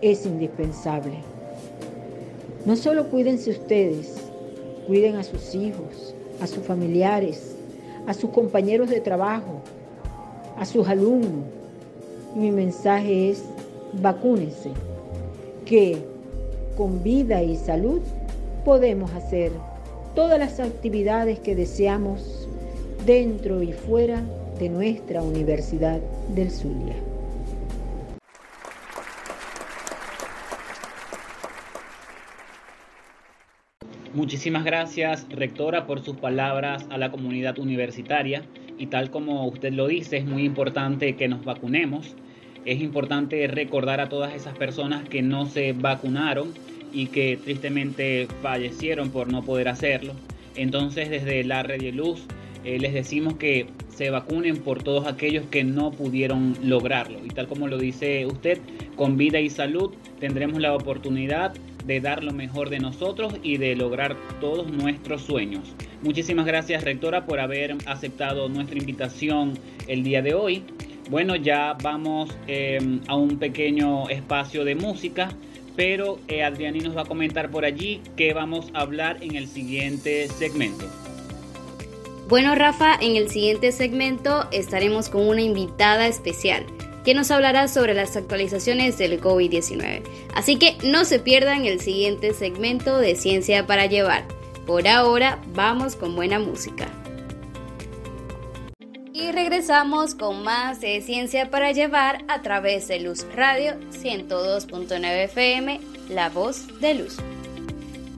es 0.00 0.26
indispensable. 0.26 1.14
No 2.66 2.76
solo 2.76 3.10
cuídense 3.10 3.50
ustedes, 3.50 4.24
Cuiden 4.86 5.16
a 5.16 5.22
sus 5.22 5.54
hijos, 5.54 6.14
a 6.42 6.46
sus 6.46 6.62
familiares, 6.62 7.56
a 8.06 8.12
sus 8.12 8.28
compañeros 8.30 8.90
de 8.90 9.00
trabajo, 9.00 9.62
a 10.58 10.66
sus 10.66 10.86
alumnos. 10.86 11.46
Mi 12.36 12.50
mensaje 12.50 13.30
es, 13.30 13.44
vacúnense, 13.94 14.72
que 15.64 16.04
con 16.76 17.02
vida 17.02 17.42
y 17.42 17.56
salud 17.56 18.02
podemos 18.62 19.10
hacer 19.12 19.52
todas 20.14 20.38
las 20.38 20.60
actividades 20.60 21.38
que 21.38 21.56
deseamos 21.56 22.46
dentro 23.06 23.62
y 23.62 23.72
fuera 23.72 24.22
de 24.58 24.68
nuestra 24.68 25.22
Universidad 25.22 26.00
del 26.34 26.50
Zulia. 26.50 27.13
Muchísimas 34.14 34.64
gracias, 34.64 35.26
rectora, 35.28 35.88
por 35.88 36.04
sus 36.04 36.16
palabras 36.16 36.86
a 36.90 36.98
la 36.98 37.10
comunidad 37.10 37.58
universitaria. 37.58 38.44
Y 38.78 38.86
tal 38.86 39.10
como 39.10 39.44
usted 39.48 39.72
lo 39.72 39.88
dice, 39.88 40.18
es 40.18 40.24
muy 40.24 40.44
importante 40.44 41.16
que 41.16 41.26
nos 41.26 41.44
vacunemos. 41.44 42.14
Es 42.64 42.80
importante 42.80 43.44
recordar 43.48 44.00
a 44.00 44.08
todas 44.08 44.32
esas 44.32 44.56
personas 44.56 45.08
que 45.08 45.20
no 45.20 45.46
se 45.46 45.72
vacunaron 45.72 46.54
y 46.92 47.08
que 47.08 47.36
tristemente 47.42 48.28
fallecieron 48.40 49.10
por 49.10 49.32
no 49.32 49.42
poder 49.42 49.68
hacerlo. 49.68 50.12
Entonces, 50.54 51.10
desde 51.10 51.42
la 51.42 51.64
Red 51.64 51.80
de 51.80 51.90
Luz 51.90 52.24
eh, 52.64 52.78
les 52.78 52.94
decimos 52.94 53.34
que 53.34 53.66
se 53.88 54.10
vacunen 54.10 54.58
por 54.58 54.82
todos 54.82 55.08
aquellos 55.08 55.44
que 55.46 55.64
no 55.64 55.90
pudieron 55.90 56.56
lograrlo. 56.62 57.18
Y 57.24 57.30
tal 57.30 57.48
como 57.48 57.66
lo 57.66 57.78
dice 57.78 58.24
usted, 58.26 58.60
con 58.94 59.16
vida 59.16 59.40
y 59.40 59.50
salud 59.50 59.92
tendremos 60.20 60.60
la 60.60 60.72
oportunidad 60.72 61.52
de 61.84 62.00
dar 62.00 62.24
lo 62.24 62.32
mejor 62.32 62.70
de 62.70 62.78
nosotros 62.78 63.34
y 63.42 63.58
de 63.58 63.76
lograr 63.76 64.16
todos 64.40 64.70
nuestros 64.70 65.22
sueños. 65.22 65.74
Muchísimas 66.02 66.46
gracias, 66.46 66.84
rectora, 66.84 67.26
por 67.26 67.40
haber 67.40 67.76
aceptado 67.86 68.48
nuestra 68.48 68.78
invitación 68.78 69.54
el 69.86 70.02
día 70.02 70.22
de 70.22 70.34
hoy. 70.34 70.62
Bueno, 71.10 71.36
ya 71.36 71.76
vamos 71.82 72.30
em, 72.46 73.00
a 73.06 73.16
un 73.16 73.38
pequeño 73.38 74.08
espacio 74.08 74.64
de 74.64 74.74
música, 74.74 75.30
pero 75.76 76.18
eh, 76.28 76.42
Adriani 76.42 76.80
nos 76.80 76.96
va 76.96 77.02
a 77.02 77.04
comentar 77.04 77.50
por 77.50 77.64
allí 77.64 78.00
qué 78.16 78.32
vamos 78.32 78.70
a 78.72 78.80
hablar 78.80 79.18
en 79.20 79.36
el 79.36 79.46
siguiente 79.46 80.28
segmento. 80.28 80.86
Bueno, 82.26 82.54
Rafa, 82.54 82.94
en 83.02 83.16
el 83.16 83.28
siguiente 83.28 83.70
segmento 83.70 84.48
estaremos 84.50 85.10
con 85.10 85.28
una 85.28 85.42
invitada 85.42 86.06
especial 86.06 86.64
que 87.04 87.14
nos 87.14 87.30
hablará 87.30 87.68
sobre 87.68 87.94
las 87.94 88.16
actualizaciones 88.16 88.96
del 88.98 89.20
COVID-19. 89.20 90.02
Así 90.34 90.56
que 90.56 90.76
no 90.82 91.04
se 91.04 91.18
pierdan 91.18 91.66
el 91.66 91.80
siguiente 91.80 92.32
segmento 92.32 92.98
de 92.98 93.14
Ciencia 93.14 93.66
para 93.66 93.86
Llevar. 93.86 94.24
Por 94.66 94.88
ahora, 94.88 95.38
vamos 95.54 95.94
con 95.96 96.16
buena 96.16 96.38
música. 96.38 96.88
Y 99.12 99.30
regresamos 99.30 100.14
con 100.14 100.42
más 100.42 100.80
de 100.80 101.00
Ciencia 101.02 101.50
para 101.50 101.72
Llevar 101.72 102.24
a 102.26 102.42
través 102.42 102.88
de 102.88 103.00
Luz 103.00 103.26
Radio 103.36 103.74
102.9 103.90 105.24
FM, 105.24 105.80
La 106.08 106.30
Voz 106.30 106.80
de 106.80 106.94
Luz. 106.94 107.18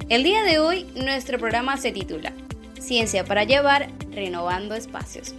El 0.08 0.22
día 0.22 0.42
de 0.44 0.60
hoy 0.60 0.84
nuestro 0.94 1.38
programa 1.38 1.76
se 1.76 1.90
titula 1.90 2.32
Ciencia 2.78 3.24
para 3.24 3.42
Llevar, 3.42 3.90
Renovando 4.12 4.76
Espacios. 4.76 5.34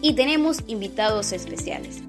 Y 0.00 0.14
tenemos 0.14 0.58
invitados 0.68 1.32
especiales. 1.32 2.02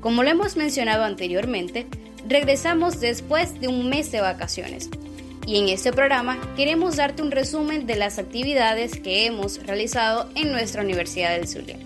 Como 0.00 0.22
lo 0.22 0.30
hemos 0.30 0.56
mencionado 0.56 1.04
anteriormente, 1.04 1.86
regresamos 2.26 3.00
después 3.00 3.60
de 3.60 3.68
un 3.68 3.88
mes 3.88 4.12
de 4.12 4.20
vacaciones. 4.20 4.90
Y 5.46 5.58
en 5.58 5.68
este 5.68 5.92
programa 5.92 6.38
queremos 6.56 6.96
darte 6.96 7.22
un 7.22 7.30
resumen 7.30 7.86
de 7.86 7.96
las 7.96 8.18
actividades 8.18 9.00
que 9.00 9.26
hemos 9.26 9.66
realizado 9.66 10.28
en 10.34 10.52
nuestra 10.52 10.82
Universidad 10.82 11.30
del 11.30 11.48
Zulia. 11.48 11.78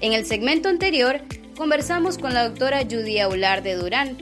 En 0.00 0.12
el 0.12 0.24
segmento 0.24 0.68
anterior 0.68 1.20
conversamos 1.56 2.16
con 2.16 2.32
la 2.32 2.48
doctora 2.48 2.82
Judy 2.82 3.18
Aular 3.18 3.62
de 3.62 3.74
Durán, 3.74 4.16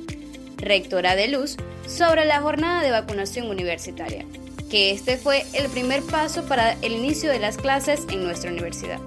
rectora 0.56 1.14
de 1.14 1.28
Luz, 1.28 1.56
sobre 1.86 2.24
la 2.24 2.40
jornada 2.40 2.82
de 2.82 2.90
vacunación 2.90 3.48
universitaria, 3.48 4.24
que 4.70 4.92
este 4.92 5.18
fue 5.18 5.44
el 5.52 5.68
primer 5.68 6.02
paso 6.02 6.44
para 6.46 6.72
el 6.80 6.92
inicio 6.92 7.30
de 7.30 7.40
las 7.40 7.58
clases 7.58 8.00
en 8.10 8.24
nuestra 8.24 8.50
universidad. 8.50 9.00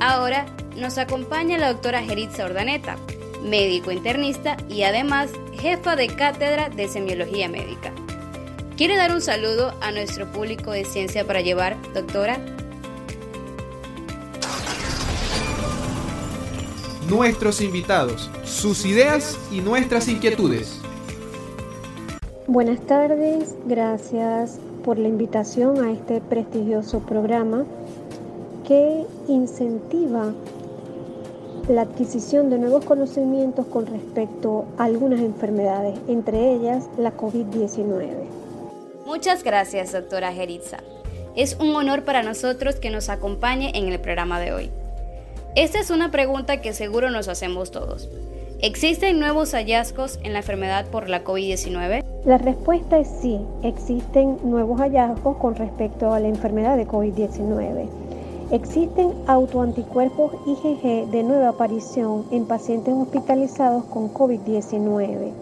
Ahora 0.00 0.46
nos 0.76 0.98
acompaña 0.98 1.58
la 1.58 1.72
doctora 1.72 2.02
Geritza 2.02 2.44
Ordaneta, 2.44 2.96
médico 3.42 3.92
internista 3.92 4.56
y 4.68 4.82
además 4.82 5.30
jefa 5.60 5.96
de 5.96 6.08
cátedra 6.08 6.68
de 6.68 6.88
semiología 6.88 7.48
médica. 7.48 7.92
¿Quiere 8.76 8.96
dar 8.96 9.12
un 9.12 9.20
saludo 9.20 9.72
a 9.80 9.92
nuestro 9.92 10.30
público 10.32 10.72
de 10.72 10.84
Ciencia 10.84 11.24
para 11.24 11.40
Llevar, 11.40 11.76
doctora? 11.94 12.38
Nuestros 17.08 17.60
invitados, 17.60 18.30
sus 18.44 18.84
ideas 18.84 19.38
y 19.52 19.60
nuestras 19.60 20.08
inquietudes. 20.08 20.80
Buenas 22.46 22.80
tardes, 22.80 23.54
gracias 23.66 24.58
por 24.84 24.98
la 24.98 25.08
invitación 25.08 25.84
a 25.84 25.92
este 25.92 26.20
prestigioso 26.20 26.98
programa 27.00 27.64
que 28.66 29.06
incentiva 29.28 30.34
la 31.68 31.82
adquisición 31.82 32.50
de 32.50 32.58
nuevos 32.58 32.84
conocimientos 32.84 33.66
con 33.66 33.86
respecto 33.86 34.66
a 34.76 34.84
algunas 34.84 35.20
enfermedades, 35.20 35.98
entre 36.08 36.52
ellas 36.52 36.88
la 36.98 37.16
COVID-19. 37.16 38.06
Muchas 39.06 39.42
gracias, 39.42 39.92
doctora 39.92 40.32
Geritza. 40.32 40.78
Es 41.36 41.56
un 41.58 41.74
honor 41.74 42.04
para 42.04 42.22
nosotros 42.22 42.76
que 42.76 42.90
nos 42.90 43.08
acompañe 43.08 43.72
en 43.74 43.88
el 43.88 44.00
programa 44.00 44.40
de 44.40 44.52
hoy. 44.52 44.70
Esta 45.56 45.78
es 45.80 45.90
una 45.90 46.10
pregunta 46.10 46.60
que 46.60 46.74
seguro 46.74 47.10
nos 47.10 47.28
hacemos 47.28 47.70
todos. 47.70 48.08
¿Existen 48.60 49.18
nuevos 49.18 49.52
hallazgos 49.52 50.18
en 50.22 50.32
la 50.32 50.40
enfermedad 50.40 50.86
por 50.86 51.08
la 51.08 51.24
COVID-19? 51.24 52.04
La 52.24 52.38
respuesta 52.38 52.98
es 52.98 53.08
sí, 53.20 53.38
existen 53.62 54.38
nuevos 54.42 54.80
hallazgos 54.80 55.36
con 55.36 55.54
respecto 55.54 56.12
a 56.12 56.20
la 56.20 56.28
enfermedad 56.28 56.76
de 56.76 56.86
COVID-19. 56.86 58.03
Existen 58.50 59.14
autoanticuerpos 59.26 60.34
IgG 60.44 61.10
de 61.10 61.22
nueva 61.22 61.48
aparición 61.48 62.26
en 62.30 62.44
pacientes 62.44 62.92
hospitalizados 62.94 63.84
con 63.84 64.12
COVID-19. 64.12 65.32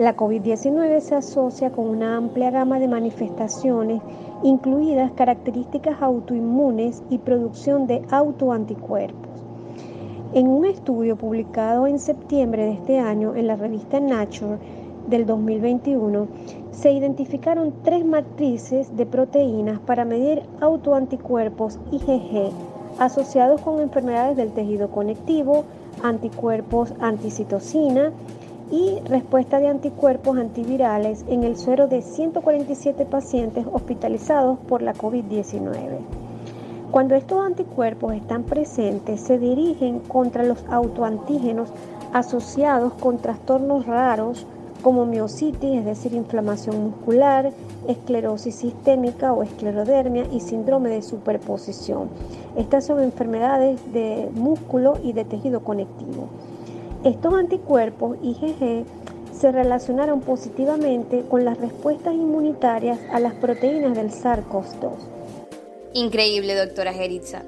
La 0.00 0.16
COVID-19 0.16 0.98
se 0.98 1.14
asocia 1.14 1.70
con 1.70 1.86
una 1.86 2.16
amplia 2.16 2.50
gama 2.50 2.80
de 2.80 2.88
manifestaciones, 2.88 4.02
incluidas 4.42 5.12
características 5.12 6.02
autoinmunes 6.02 7.04
y 7.08 7.18
producción 7.18 7.86
de 7.86 8.02
autoanticuerpos. 8.10 9.30
En 10.34 10.48
un 10.48 10.64
estudio 10.64 11.14
publicado 11.14 11.86
en 11.86 12.00
septiembre 12.00 12.64
de 12.64 12.72
este 12.72 12.98
año 12.98 13.36
en 13.36 13.46
la 13.46 13.54
revista 13.54 14.00
Nature 14.00 14.58
del 15.08 15.24
2021, 15.24 16.26
se 16.74 16.92
identificaron 16.92 17.72
tres 17.82 18.04
matrices 18.04 18.96
de 18.96 19.06
proteínas 19.06 19.78
para 19.80 20.04
medir 20.04 20.42
autoanticuerpos 20.60 21.78
IgG 21.92 22.52
asociados 22.98 23.60
con 23.60 23.80
enfermedades 23.80 24.36
del 24.36 24.52
tejido 24.52 24.90
conectivo, 24.90 25.64
anticuerpos 26.02 26.92
anticitocina 27.00 28.12
y 28.70 28.98
respuesta 29.08 29.60
de 29.60 29.68
anticuerpos 29.68 30.36
antivirales 30.38 31.24
en 31.28 31.44
el 31.44 31.56
suero 31.56 31.86
de 31.86 32.02
147 32.02 33.04
pacientes 33.06 33.66
hospitalizados 33.72 34.58
por 34.68 34.82
la 34.82 34.94
COVID-19. 34.94 35.98
Cuando 36.90 37.14
estos 37.14 37.44
anticuerpos 37.44 38.14
están 38.14 38.44
presentes, 38.44 39.20
se 39.20 39.38
dirigen 39.38 39.98
contra 40.00 40.44
los 40.44 40.64
autoantígenos 40.68 41.70
asociados 42.12 42.92
con 42.94 43.18
trastornos 43.18 43.86
raros 43.86 44.46
como 44.84 45.06
miocitis, 45.06 45.78
es 45.78 45.84
decir, 45.86 46.12
inflamación 46.12 46.84
muscular, 46.84 47.52
esclerosis 47.88 48.54
sistémica 48.54 49.32
o 49.32 49.42
esclerodermia 49.42 50.26
y 50.30 50.40
síndrome 50.40 50.90
de 50.90 51.00
superposición. 51.00 52.10
Estas 52.54 52.84
son 52.84 53.02
enfermedades 53.02 53.80
de 53.94 54.28
músculo 54.34 54.98
y 55.02 55.14
de 55.14 55.24
tejido 55.24 55.64
conectivo. 55.64 56.28
Estos 57.02 57.32
anticuerpos 57.32 58.18
IgG 58.22 58.84
se 59.32 59.50
relacionaron 59.50 60.20
positivamente 60.20 61.24
con 61.30 61.46
las 61.46 61.58
respuestas 61.58 62.14
inmunitarias 62.14 62.98
a 63.10 63.20
las 63.20 63.32
proteínas 63.34 63.96
del 63.96 64.10
SARS-CoV-2. 64.10 64.92
Increíble, 65.94 66.54
doctora 66.54 66.92
Geritza. 66.92 67.42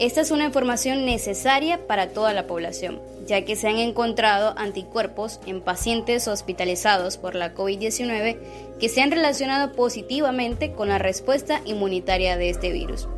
Esta 0.00 0.22
es 0.22 0.30
una 0.30 0.46
información 0.46 1.04
necesaria 1.04 1.86
para 1.86 2.08
toda 2.08 2.32
la 2.32 2.46
población, 2.46 3.02
ya 3.26 3.44
que 3.44 3.54
se 3.54 3.68
han 3.68 3.76
encontrado 3.76 4.54
anticuerpos 4.56 5.40
en 5.44 5.60
pacientes 5.60 6.26
hospitalizados 6.26 7.18
por 7.18 7.34
la 7.34 7.54
COVID-19 7.54 8.38
que 8.80 8.88
se 8.88 9.02
han 9.02 9.10
relacionado 9.10 9.72
positivamente 9.72 10.72
con 10.72 10.88
la 10.88 10.96
respuesta 10.96 11.60
inmunitaria 11.66 12.38
de 12.38 12.48
este 12.48 12.72
virus. 12.72 13.08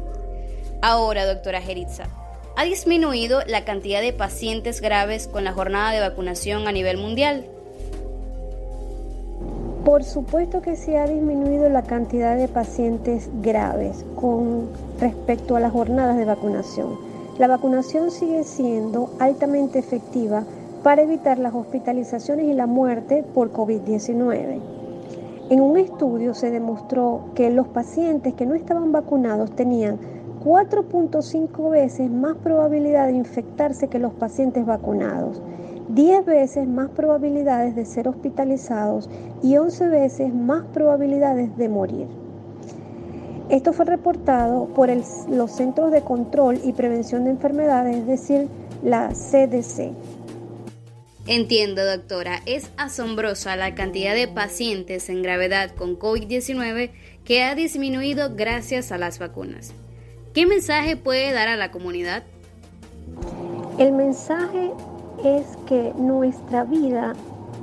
Ahora, 0.81 1.25
doctora 1.25 1.63
Geritza, 1.63 2.09
¿ha 2.57 2.65
disminuido 2.65 3.45
la 3.47 3.65
cantidad 3.65 4.01
de 4.01 4.13
pacientes 4.13 4.81
graves 4.81 5.29
con 5.29 5.45
la 5.45 5.53
jornada 5.53 5.93
de 5.93 6.01
vacunación 6.01 6.67
a 6.67 6.73
nivel 6.73 6.97
mundial? 6.97 7.47
Por 9.85 10.05
supuesto 10.05 10.63
que 10.63 10.77
se 10.77 10.97
ha 10.97 11.09
disminuido 11.09 11.69
la 11.69 11.83
cantidad 11.83 12.37
de 12.37 12.47
pacientes 12.47 13.29
graves 13.43 14.05
con 14.15 14.69
respecto 15.01 15.57
a 15.57 15.61
las 15.61 15.73
jornadas 15.73 16.17
de 16.17 16.25
vacunación. 16.25 16.97
La 17.37 17.49
vacunación 17.49 18.13
sigue 18.13 18.45
siendo 18.45 19.11
altamente 19.19 19.81
efectiva 19.81 20.45
para 20.85 21.03
evitar 21.03 21.39
las 21.39 21.53
hospitalizaciones 21.53 22.47
y 22.47 22.53
la 22.53 22.69
muerte 22.69 23.25
por 23.35 23.53
COVID-19. 23.53 24.61
En 25.51 25.61
un 25.61 25.77
estudio 25.77 26.35
se 26.35 26.53
demostró 26.53 27.25
que 27.35 27.51
los 27.51 27.67
pacientes 27.67 28.35
que 28.35 28.47
no 28.47 28.55
estaban 28.55 28.93
vacunados 28.93 29.51
tenían 29.57 29.99
4.5 30.45 31.71
veces 31.71 32.09
más 32.09 32.37
probabilidad 32.37 33.09
de 33.09 33.15
infectarse 33.15 33.89
que 33.89 33.99
los 33.99 34.13
pacientes 34.13 34.65
vacunados 34.65 35.43
10 35.89 36.25
veces 36.25 36.67
más 36.69 36.91
probabilidades 36.91 37.75
de 37.75 37.85
ser 37.85 38.09
hospitalizados 38.09 39.09
y 39.43 39.57
11 39.57 39.89
veces 39.89 40.35
más 40.35 40.65
probabilidades 40.73 41.57
de 41.57 41.69
morir. 41.69 42.07
Esto 43.49 43.73
fue 43.73 43.85
reportado 43.85 44.67
por 44.69 44.89
los 44.89 45.51
Centros 45.51 45.93
de 45.93 46.01
Control 46.03 46.59
y 46.65 46.73
Prevención 46.73 47.25
de 47.25 47.31
Enfermedades, 47.31 47.97
es 47.97 48.07
decir, 48.07 48.49
la 48.83 49.11
CDC. 49.11 49.93
Entiendo, 51.27 51.85
doctora. 51.85 52.41
Es 52.47 52.71
asombrosa 52.77 53.55
la 53.57 53.75
cantidad 53.75 54.15
de 54.15 54.27
pacientes 54.27 55.09
en 55.09 55.23
gravedad 55.23 55.71
con 55.73 55.99
COVID-19 55.99 56.91
que 57.25 57.43
ha 57.45 57.55
disminuido 57.55 58.35
gracias 58.35 58.91
a 58.91 58.99
las 58.99 59.19
vacunas. 59.19 59.73
¿Qué 60.35 60.47
mensaje 60.47 60.97
puede 60.97 61.33
dar 61.33 61.49
a 61.49 61.57
la 61.57 61.71
comunidad? 61.71 62.25
El 63.79 63.93
mensaje 63.93 64.73
es 65.25 65.57
que 65.67 65.93
nuestra 65.97 66.65
vida 66.65 67.15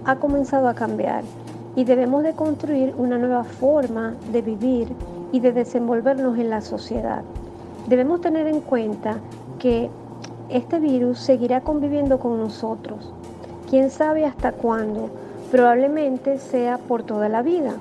ha 0.05 0.15
comenzado 0.15 0.67
a 0.67 0.73
cambiar 0.73 1.23
y 1.75 1.83
debemos 1.83 2.23
de 2.23 2.33
construir 2.33 2.93
una 2.97 3.17
nueva 3.17 3.43
forma 3.43 4.15
de 4.31 4.41
vivir 4.41 4.89
y 5.31 5.39
de 5.39 5.51
desenvolvernos 5.51 6.37
en 6.37 6.49
la 6.49 6.61
sociedad. 6.61 7.23
Debemos 7.87 8.21
tener 8.21 8.47
en 8.47 8.61
cuenta 8.61 9.17
que 9.59 9.89
este 10.49 10.79
virus 10.79 11.19
seguirá 11.19 11.61
conviviendo 11.61 12.19
con 12.19 12.39
nosotros. 12.39 13.13
Quién 13.69 13.91
sabe 13.91 14.25
hasta 14.25 14.51
cuándo, 14.51 15.09
probablemente 15.51 16.39
sea 16.39 16.77
por 16.77 17.03
toda 17.03 17.29
la 17.29 17.41
vida. 17.41 17.73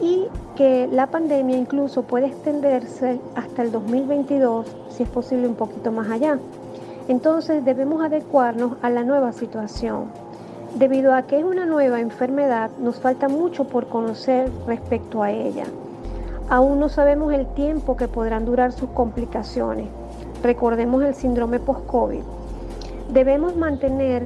Y 0.00 0.26
que 0.56 0.88
la 0.90 1.08
pandemia 1.08 1.56
incluso 1.56 2.02
puede 2.02 2.26
extenderse 2.26 3.20
hasta 3.34 3.62
el 3.62 3.72
2022, 3.72 4.66
si 4.90 5.02
es 5.02 5.08
posible 5.08 5.48
un 5.48 5.54
poquito 5.54 5.90
más 5.90 6.10
allá. 6.10 6.38
Entonces 7.06 7.64
debemos 7.64 8.02
adecuarnos 8.02 8.72
a 8.80 8.88
la 8.88 9.04
nueva 9.04 9.32
situación. 9.32 10.06
Debido 10.74 11.14
a 11.14 11.22
que 11.22 11.38
es 11.38 11.44
una 11.44 11.66
nueva 11.66 12.00
enfermedad, 12.00 12.70
nos 12.80 12.98
falta 12.98 13.28
mucho 13.28 13.64
por 13.64 13.88
conocer 13.88 14.50
respecto 14.66 15.22
a 15.22 15.30
ella. 15.30 15.64
Aún 16.48 16.80
no 16.80 16.88
sabemos 16.88 17.32
el 17.32 17.46
tiempo 17.46 17.96
que 17.96 18.08
podrán 18.08 18.44
durar 18.44 18.72
sus 18.72 18.88
complicaciones. 18.90 19.86
Recordemos 20.42 21.04
el 21.04 21.14
síndrome 21.14 21.60
post-COVID. 21.60 22.22
Debemos 23.12 23.54
mantener 23.54 24.24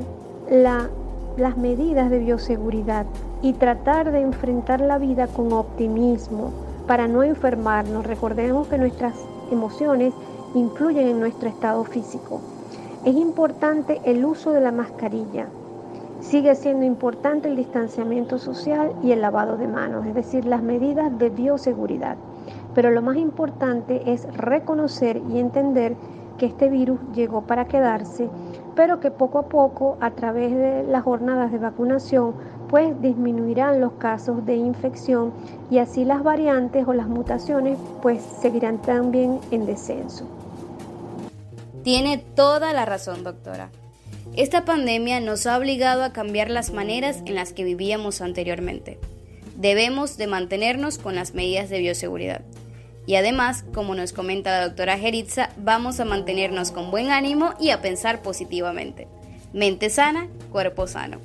las 0.49 1.57
medidas 1.57 2.11
de 2.11 2.19
bioseguridad 2.19 3.07
y 3.43 3.53
tratar 3.55 4.11
de 4.11 4.21
enfrentar 4.21 4.81
la 4.81 4.99
vida 4.99 5.27
con 5.27 5.53
optimismo 5.53 6.53
para 6.87 7.09
no 7.09 7.23
enfermarnos. 7.23 8.07
Recordemos 8.07 8.69
que 8.69 8.79
nuestras 8.79 9.15
emociones 9.51 10.15
influyen 10.55 11.09
en 11.09 11.21
nuestro 11.21 11.49
estado 11.49 11.85
físico. 11.85 12.41
Es 13.09 13.17
importante 13.17 14.03
el 14.05 14.23
uso 14.23 14.51
de 14.51 14.61
la 14.61 14.71
mascarilla. 14.71 15.47
Sigue 16.21 16.55
siendo 16.55 16.85
importante 16.85 17.49
el 17.49 17.57
distanciamiento 17.57 18.37
social 18.37 18.93
y 19.03 19.13
el 19.13 19.23
lavado 19.23 19.57
de 19.57 19.67
manos, 19.67 20.05
es 20.05 20.15
decir, 20.15 20.45
las 20.45 20.63
medidas 20.63 21.19
de 21.19 21.31
bioseguridad. 21.31 22.19
Pero 22.75 22.91
lo 22.91 23.01
más 23.01 23.17
importante 23.17 24.13
es 24.13 24.31
reconocer 24.37 25.23
y 25.33 25.39
entender 25.39 25.97
que 26.37 26.45
este 26.45 26.69
virus 26.69 27.01
llegó 27.15 27.41
para 27.41 27.65
quedarse, 27.65 28.29
pero 28.77 29.01
que 29.01 29.11
poco 29.11 29.39
a 29.39 29.47
poco, 29.47 29.97
a 30.01 30.11
través 30.11 30.55
de 30.55 30.83
las 30.83 31.03
jornadas 31.03 31.51
de 31.51 31.57
vacunación, 31.57 32.35
pues 32.69 33.01
disminuirán 33.01 33.81
los 33.81 33.93
casos 33.93 34.45
de 34.45 34.57
infección 34.57 35.33
y 35.71 35.79
así 35.79 36.05
las 36.05 36.23
variantes 36.23 36.87
o 36.87 36.93
las 36.93 37.09
mutaciones 37.09 37.79
pues 38.03 38.21
seguirán 38.23 38.77
también 38.83 39.41
en 39.51 39.65
descenso. 39.65 40.27
Tiene 41.89 42.19
toda 42.19 42.75
la 42.75 42.85
razón, 42.85 43.25
doctora. 43.25 43.71
Esta 44.37 44.67
pandemia 44.67 45.21
nos 45.21 45.47
ha 45.47 45.57
obligado 45.57 46.05
a 46.05 46.13
cambiar 46.13 46.51
las 46.51 46.71
maneras 46.71 47.23
en 47.25 47.35
las 47.35 47.55
que 47.55 47.65
vivíamos 47.65 48.21
anteriormente. 48.21 48.99
Debemos 49.57 50.19
de 50.19 50.27
mantenernos 50.27 50.99
con 50.99 51.15
las 51.15 51.33
medidas 51.33 51.71
de 51.71 51.79
bioseguridad. 51.79 52.43
Y 53.07 53.15
además, 53.15 53.65
como 53.73 53.95
nos 53.95 54.13
comenta 54.13 54.51
la 54.51 54.67
doctora 54.67 54.99
Geritza, 54.99 55.49
vamos 55.57 55.99
a 55.99 56.05
mantenernos 56.05 56.73
con 56.73 56.91
buen 56.91 57.11
ánimo 57.11 57.55
y 57.59 57.71
a 57.71 57.81
pensar 57.81 58.21
positivamente. 58.21 59.09
Mente 59.55 59.89
sana, 59.89 60.29
cuerpo 60.53 60.87
sano. 60.89 61.21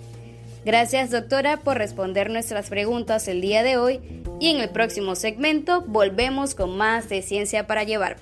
Gracias 0.63 1.11
doctora 1.11 1.57
por 1.57 1.77
responder 1.77 2.29
nuestras 2.29 2.69
preguntas 2.69 3.27
el 3.27 3.41
día 3.41 3.63
de 3.63 3.75
hoy 3.75 3.99
y 4.39 4.51
en 4.51 4.61
el 4.61 4.69
próximo 4.69 5.15
segmento 5.15 5.81
volvemos 5.81 6.55
con 6.55 6.77
más 6.77 7.09
de 7.09 7.21
ciencia 7.21 7.67
para 7.67 7.83
llevar. 7.83 8.15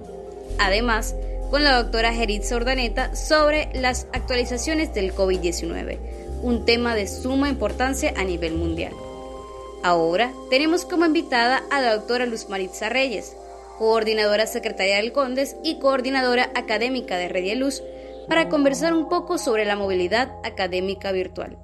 Además, 0.60 1.16
con 1.50 1.64
la 1.64 1.82
doctora 1.82 2.14
Gerit 2.14 2.44
Sordaneta 2.44 3.16
sobre 3.16 3.70
las 3.74 4.08
actualizaciones 4.14 4.94
del 4.94 5.14
COVID-19, 5.14 5.98
un 6.44 6.66
tema 6.66 6.96
de 6.96 7.08
suma 7.08 7.50
importancia 7.50 8.14
a 8.16 8.24
nivel 8.24 8.54
mundial. 8.54 8.94
Ahora 9.84 10.32
tenemos 10.52 10.86
como 10.86 11.06
invitada 11.06 11.64
a 11.72 11.82
la 11.82 11.96
doctora 11.96 12.28
Luz 12.28 12.48
Maritza 12.48 12.90
Reyes, 12.90 13.36
coordinadora 13.82 14.46
secretaria 14.46 14.98
del 14.98 15.12
CONDES 15.12 15.56
y 15.64 15.80
coordinadora 15.80 16.52
académica 16.54 17.18
de 17.18 17.28
Redia 17.28 17.56
Luz, 17.56 17.82
para 18.28 18.48
conversar 18.48 18.94
un 18.94 19.10
poco 19.10 19.40
sobre 19.40 19.66
la 19.66 19.76
movilidad 19.76 20.32
académica 20.44 21.12
virtual. 21.12 21.58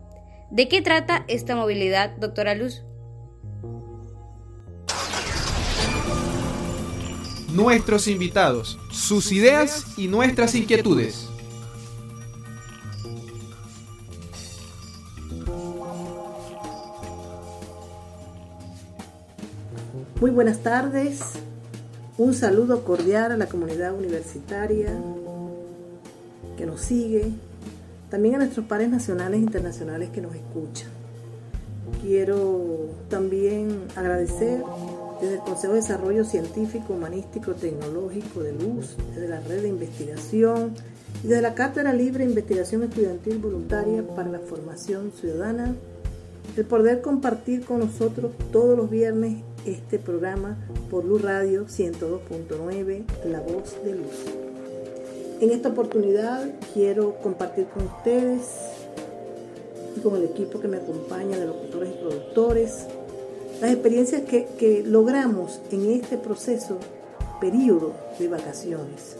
¿De 0.50 0.68
qué 0.68 0.82
trata 0.82 1.26
esta 1.28 1.56
movilidad, 1.56 2.10
doctora 2.18 2.56
Luz? 2.56 2.82
nuestros 7.50 8.08
invitados, 8.08 8.80
sus 8.92 9.32
ideas 9.32 9.86
y 9.96 10.08
nuestras 10.08 10.56
inquietudes. 10.56 11.30
Muy 20.20 20.32
buenas 20.32 20.64
tardes, 20.64 21.40
un 22.18 22.34
saludo 22.34 22.84
cordial 22.84 23.32
a 23.32 23.38
la 23.38 23.46
comunidad 23.46 23.94
universitaria 23.94 24.92
que 26.58 26.66
nos 26.66 26.82
sigue, 26.82 27.32
también 28.10 28.36
a 28.36 28.38
nuestros 28.40 28.66
pares 28.66 28.90
nacionales 28.90 29.40
e 29.40 29.44
internacionales 29.44 30.10
que 30.10 30.22
nos 30.22 30.34
escuchan. 30.34 30.90
Quiero 32.02 32.90
también 33.10 33.84
agradecer 33.96 34.64
desde 35.22 35.36
el 35.36 35.42
Consejo 35.42 35.74
de 35.74 35.82
Desarrollo 35.82 36.26
Científico, 36.26 36.94
Humanístico, 36.94 37.54
Tecnológico 37.54 38.42
de 38.42 38.54
Luz, 38.54 38.98
desde 39.14 39.30
la 39.30 39.40
Red 39.42 39.62
de 39.62 39.70
Investigación 39.70 40.74
y 41.24 41.28
desde 41.28 41.42
la 41.44 41.54
Cátedra 41.54 41.94
Libre 41.94 42.24
de 42.24 42.32
Investigación 42.32 42.84
Estudiantil 42.84 43.38
Voluntaria 43.38 44.04
para 44.16 44.30
la 44.30 44.40
Formación 44.40 45.12
Ciudadana, 45.12 45.76
el 46.56 46.66
poder 46.66 47.02
compartir 47.02 47.64
con 47.64 47.80
nosotros 47.80 48.32
todos 48.52 48.76
los 48.76 48.90
viernes 48.90 49.44
este 49.68 50.00
programa 50.00 50.58
por 50.90 51.04
Luz 51.04 51.22
Radio 51.22 51.66
102.9, 51.66 53.04
La 53.26 53.42
Voz 53.42 53.76
de 53.84 53.96
Luz. 53.96 54.26
En 55.42 55.52
esta 55.52 55.70
oportunidad 55.70 56.50
quiero 56.74 57.16
compartir 57.22 57.66
con 57.68 57.86
ustedes 57.86 58.44
y 59.96 60.00
con 60.00 60.16
el 60.16 60.24
equipo 60.24 60.60
que 60.62 60.70
me 60.70 60.78
acompaña 60.78 61.38
de 61.38 61.46
locutores 61.46 61.90
y 61.90 62.00
productores 62.00 62.88
las 63.62 63.72
experiencias 63.72 64.22
que, 64.22 64.84
logramos 64.86 65.60
en 65.72 65.92
este 65.92 66.18
proceso, 66.18 66.78
periodo 67.42 67.94
de 68.20 68.30
vacaciones. 68.30 69.18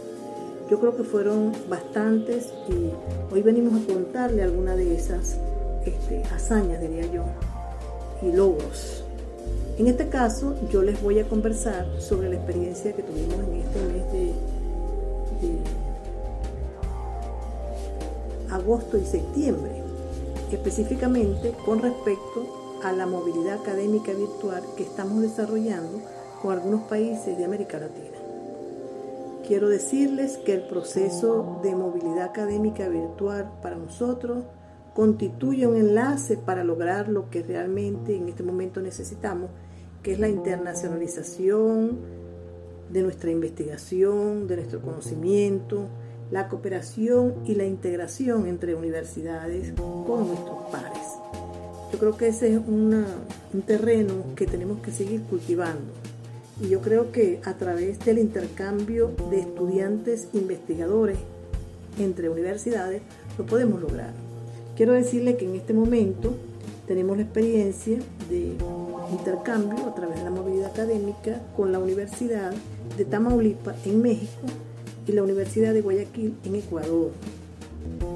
Yo 0.70 0.80
creo 0.80 0.96
que 0.96 1.04
fueron 1.04 1.54
bastantes 1.70 2.54
y 2.70 3.34
hoy 3.34 3.42
venimos 3.42 3.82
a 3.82 3.86
contarle 3.86 4.44
algunas 4.44 4.78
de 4.78 4.96
esas 4.96 5.38
este, 5.86 6.24
hazañas, 6.34 6.82
diría 6.82 7.06
yo, 7.12 7.24
y 8.22 8.32
logros. 8.32 9.07
En 9.78 9.86
este 9.86 10.10
caso, 10.10 10.56
yo 10.72 10.82
les 10.82 11.00
voy 11.04 11.20
a 11.20 11.30
conversar 11.30 11.86
sobre 12.00 12.30
la 12.30 12.36
experiencia 12.36 12.94
que 12.94 13.04
tuvimos 13.04 13.36
en 13.36 13.54
este 13.62 13.80
mes 13.82 14.12
de, 14.12 14.34
agosto 18.50 18.98
y 18.98 19.06
septiembre, 19.06 19.84
específicamente 20.52 21.54
con 21.64 21.80
respecto 21.80 22.80
a 22.84 22.92
la 22.92 23.06
movilidad 23.06 23.60
académica 23.60 24.14
virtual 24.14 24.64
que 24.76 24.82
estamos 24.82 25.22
desarrollando 25.22 26.02
con 26.42 26.54
algunos 26.54 26.82
países 26.84 27.38
de 27.38 27.46
América 27.46 27.78
Latina. 27.78 28.18
Quiero 29.48 29.70
decirles 29.70 30.38
que 30.38 30.56
el 30.56 30.62
proceso 30.62 31.60
de 31.62 31.76
movilidad 31.76 32.24
académica 32.24 32.90
virtual 32.90 33.52
para 33.62 33.76
nosotros 33.76 34.44
constituye 34.96 35.68
un 35.68 35.78
enlace 35.78 36.36
para 36.36 36.64
lograr 36.64 37.10
lo 37.10 37.30
que 37.30 37.44
realmente 37.44 38.18
en 38.18 38.28
este 38.28 38.42
momento 38.42 38.82
necesitamos, 38.82 39.52
que 40.08 40.14
es 40.14 40.20
la 40.20 40.30
internacionalización 40.30 41.98
de 42.90 43.02
nuestra 43.02 43.30
investigación, 43.30 44.48
de 44.48 44.56
nuestro 44.56 44.80
conocimiento, 44.80 45.90
la 46.32 46.48
cooperación 46.48 47.34
y 47.46 47.56
la 47.56 47.66
integración 47.66 48.48
entre 48.48 48.74
universidades 48.74 49.74
con 49.76 50.30
nuestros 50.30 50.60
pares. 50.72 51.04
Yo 51.92 52.00
creo 52.00 52.16
que 52.16 52.30
ese 52.30 52.54
es 52.54 52.58
un 52.58 53.04
terreno 53.66 54.14
que 54.38 54.46
tenemos 54.46 54.80
que 54.80 54.94
seguir 54.94 55.24
cultivando. 55.24 55.92
Y 56.62 56.70
yo 56.70 56.80
creo 56.80 57.12
que 57.12 57.42
a 57.44 57.58
través 57.58 58.00
del 58.06 58.20
intercambio 58.20 59.12
de 59.30 59.42
estudiantes 59.42 60.30
investigadores 60.32 61.18
entre 62.00 62.30
universidades 62.30 63.02
lo 63.38 63.46
podemos 63.46 63.82
lograr. 63.82 64.14
Quiero 64.78 64.94
decirle 64.94 65.36
que 65.36 65.44
en 65.44 65.56
este 65.56 65.74
momento 65.74 66.34
tenemos 66.88 67.18
la 67.18 67.24
experiencia 67.24 67.98
de 68.30 68.56
intercambio 69.12 69.86
a 69.88 69.96
través 69.96 70.18
de 70.18 70.24
la 70.24 70.30
movilidad 70.30 70.72
académica 70.72 71.42
con 71.56 71.72
la 71.72 71.80
Universidad 71.80 72.54
de 72.98 73.06
Tamaulipas 73.06 73.76
en 73.86 74.02
México 74.02 74.48
y 75.08 75.12
la 75.12 75.24
Universidad 75.24 75.74
de 75.74 75.82
Guayaquil 75.82 76.36
en 76.46 76.56
Ecuador. 76.56 77.12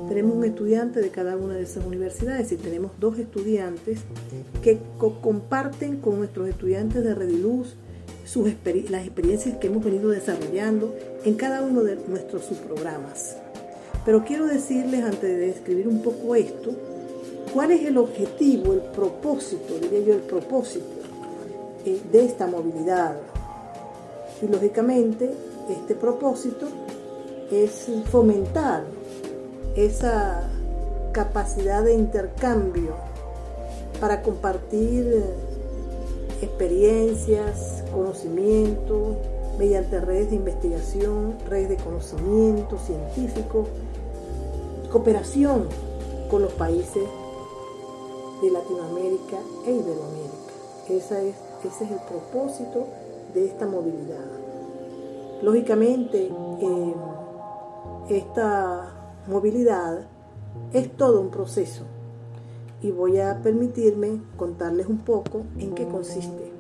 Tenemos 0.10 0.36
un 0.36 0.44
estudiante 0.44 1.00
de 1.00 1.10
cada 1.10 1.38
una 1.38 1.54
de 1.54 1.64
esas 1.64 1.86
universidades 1.86 2.52
y 2.52 2.58
tenemos 2.58 2.92
dos 3.00 3.18
estudiantes 3.18 4.00
que 4.62 4.80
comparten 5.22 5.98
con 6.02 6.18
nuestros 6.18 6.50
estudiantes 6.50 7.04
de 7.04 7.16
Rediluz 7.16 7.76
sus 8.26 8.48
las 8.90 9.06
experiencias 9.06 9.58
que 9.58 9.68
hemos 9.68 9.84
venido 9.84 10.10
desarrollando 10.10 10.96
en 11.26 11.36
cada 11.36 11.62
uno 11.62 11.84
de 11.84 11.98
nuestros 12.08 12.46
subprogramas. 12.46 13.38
Pero 14.06 14.24
quiero 14.24 14.48
decirles, 14.48 15.04
antes 15.04 15.22
de 15.22 15.38
describir 15.38 15.88
un 15.88 16.02
poco 16.02 16.36
esto, 16.36 16.72
cuál 17.54 17.72
es 17.72 17.86
el 17.86 17.98
objetivo, 17.98 18.74
el 18.74 18.80
propósito, 18.80 19.74
diría 19.82 20.00
yo, 20.02 20.14
el 20.14 20.22
propósito 20.22 20.86
eh, 21.86 22.02
de 22.12 22.26
esta 22.26 22.48
movilidad. 22.48 23.18
Y 24.42 24.48
lógicamente, 24.48 25.32
este 25.70 25.96
propósito 25.96 26.68
es 27.52 27.88
fomentar 28.10 28.84
esa 29.76 30.50
capacidad 31.12 31.84
de 31.84 31.94
intercambio 31.94 32.96
para 34.00 34.22
compartir 34.22 35.24
experiencias, 36.42 37.84
conocimiento, 37.94 39.18
mediante 39.60 40.00
redes 40.00 40.32
de 40.32 40.38
investigación, 40.38 41.36
redes 41.48 41.70
de 41.70 41.76
conocimiento 41.78 42.80
científico, 42.80 43.68
cooperación 44.92 45.68
con 46.30 46.42
los 46.42 46.54
países 46.54 47.04
de 48.42 48.52
Latinoamérica 48.52 49.38
e 49.66 49.72
Iberoamérica. 49.72 50.54
es, 50.90 51.06
ese 51.06 51.84
es 51.86 51.92
el 51.92 52.00
propósito 52.08 52.88
de 53.34 53.46
esta 53.46 53.68
movilidad. 53.68 54.26
Lógicamente, 55.42 56.26
eh, 56.28 56.94
esta 58.10 58.94
movilidad 59.28 60.08
es 60.74 60.92
todo 60.98 61.22
un 61.22 61.30
proceso 61.30 61.84
y 62.82 62.92
voy 62.92 63.20
a 63.20 63.42
permitirme 63.42 64.22
contarles 64.38 64.88
un 64.88 65.00
poco 65.00 65.44
en 65.60 65.74
qué 65.76 65.88
consiste. 65.88 66.52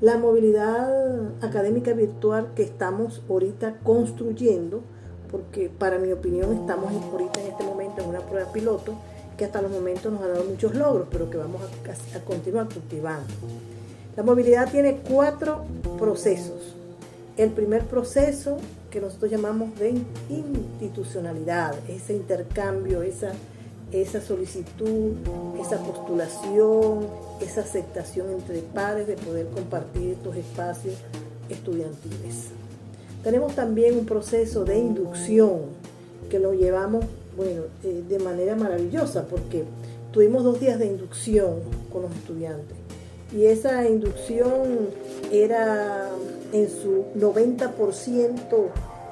La 0.00 0.18
movilidad 0.18 1.44
académica 1.44 1.92
virtual 1.92 2.52
que 2.54 2.62
estamos 2.62 3.22
ahorita 3.28 3.78
construyendo, 3.84 4.80
porque 5.30 5.70
para 5.70 5.98
mi 5.98 6.12
opinión 6.12 6.52
estamos 6.52 6.92
ahorita 7.12 7.40
en 7.40 7.46
este 7.52 7.64
momento 7.64 8.02
en 8.02 8.08
una 8.10 8.20
prueba 8.20 8.52
piloto 8.52 8.94
hasta 9.44 9.62
los 9.62 9.70
momentos 9.70 10.12
nos 10.12 10.22
ha 10.22 10.28
dado 10.28 10.44
muchos 10.44 10.74
logros, 10.74 11.08
pero 11.10 11.30
que 11.30 11.36
vamos 11.36 11.60
a, 11.62 12.16
a 12.16 12.20
continuar 12.20 12.68
cultivando. 12.72 13.26
La 14.16 14.22
movilidad 14.22 14.70
tiene 14.70 14.98
cuatro 15.08 15.64
procesos. 15.98 16.74
El 17.36 17.50
primer 17.50 17.86
proceso 17.86 18.58
que 18.90 19.00
nosotros 19.00 19.30
llamamos 19.30 19.78
de 19.78 19.94
institucionalidad, 20.28 21.74
ese 21.88 22.12
intercambio, 22.12 23.02
esa, 23.02 23.32
esa 23.90 24.20
solicitud, 24.20 25.14
esa 25.58 25.78
postulación, 25.78 27.06
esa 27.40 27.62
aceptación 27.62 28.30
entre 28.30 28.58
pares 28.60 29.06
de 29.06 29.14
poder 29.16 29.46
compartir 29.48 30.12
estos 30.12 30.36
espacios 30.36 30.96
estudiantiles. 31.48 32.48
Tenemos 33.24 33.54
también 33.54 33.98
un 33.98 34.04
proceso 34.04 34.64
de 34.64 34.78
inducción 34.78 35.60
que 36.28 36.38
lo 36.38 36.52
llevamos, 36.52 37.04
bueno, 37.36 37.62
eh, 37.84 38.02
de 38.08 38.18
manera 38.18 38.56
maravillosa 38.56 39.26
porque 39.26 39.64
tuvimos 40.12 40.44
dos 40.44 40.60
días 40.60 40.78
de 40.78 40.86
inducción 40.86 41.60
con 41.90 42.02
los 42.02 42.12
estudiantes 42.12 42.76
y 43.34 43.46
esa 43.46 43.88
inducción 43.88 44.90
era 45.30 46.10
en 46.52 46.68
su 46.68 47.04
90% 47.16 48.68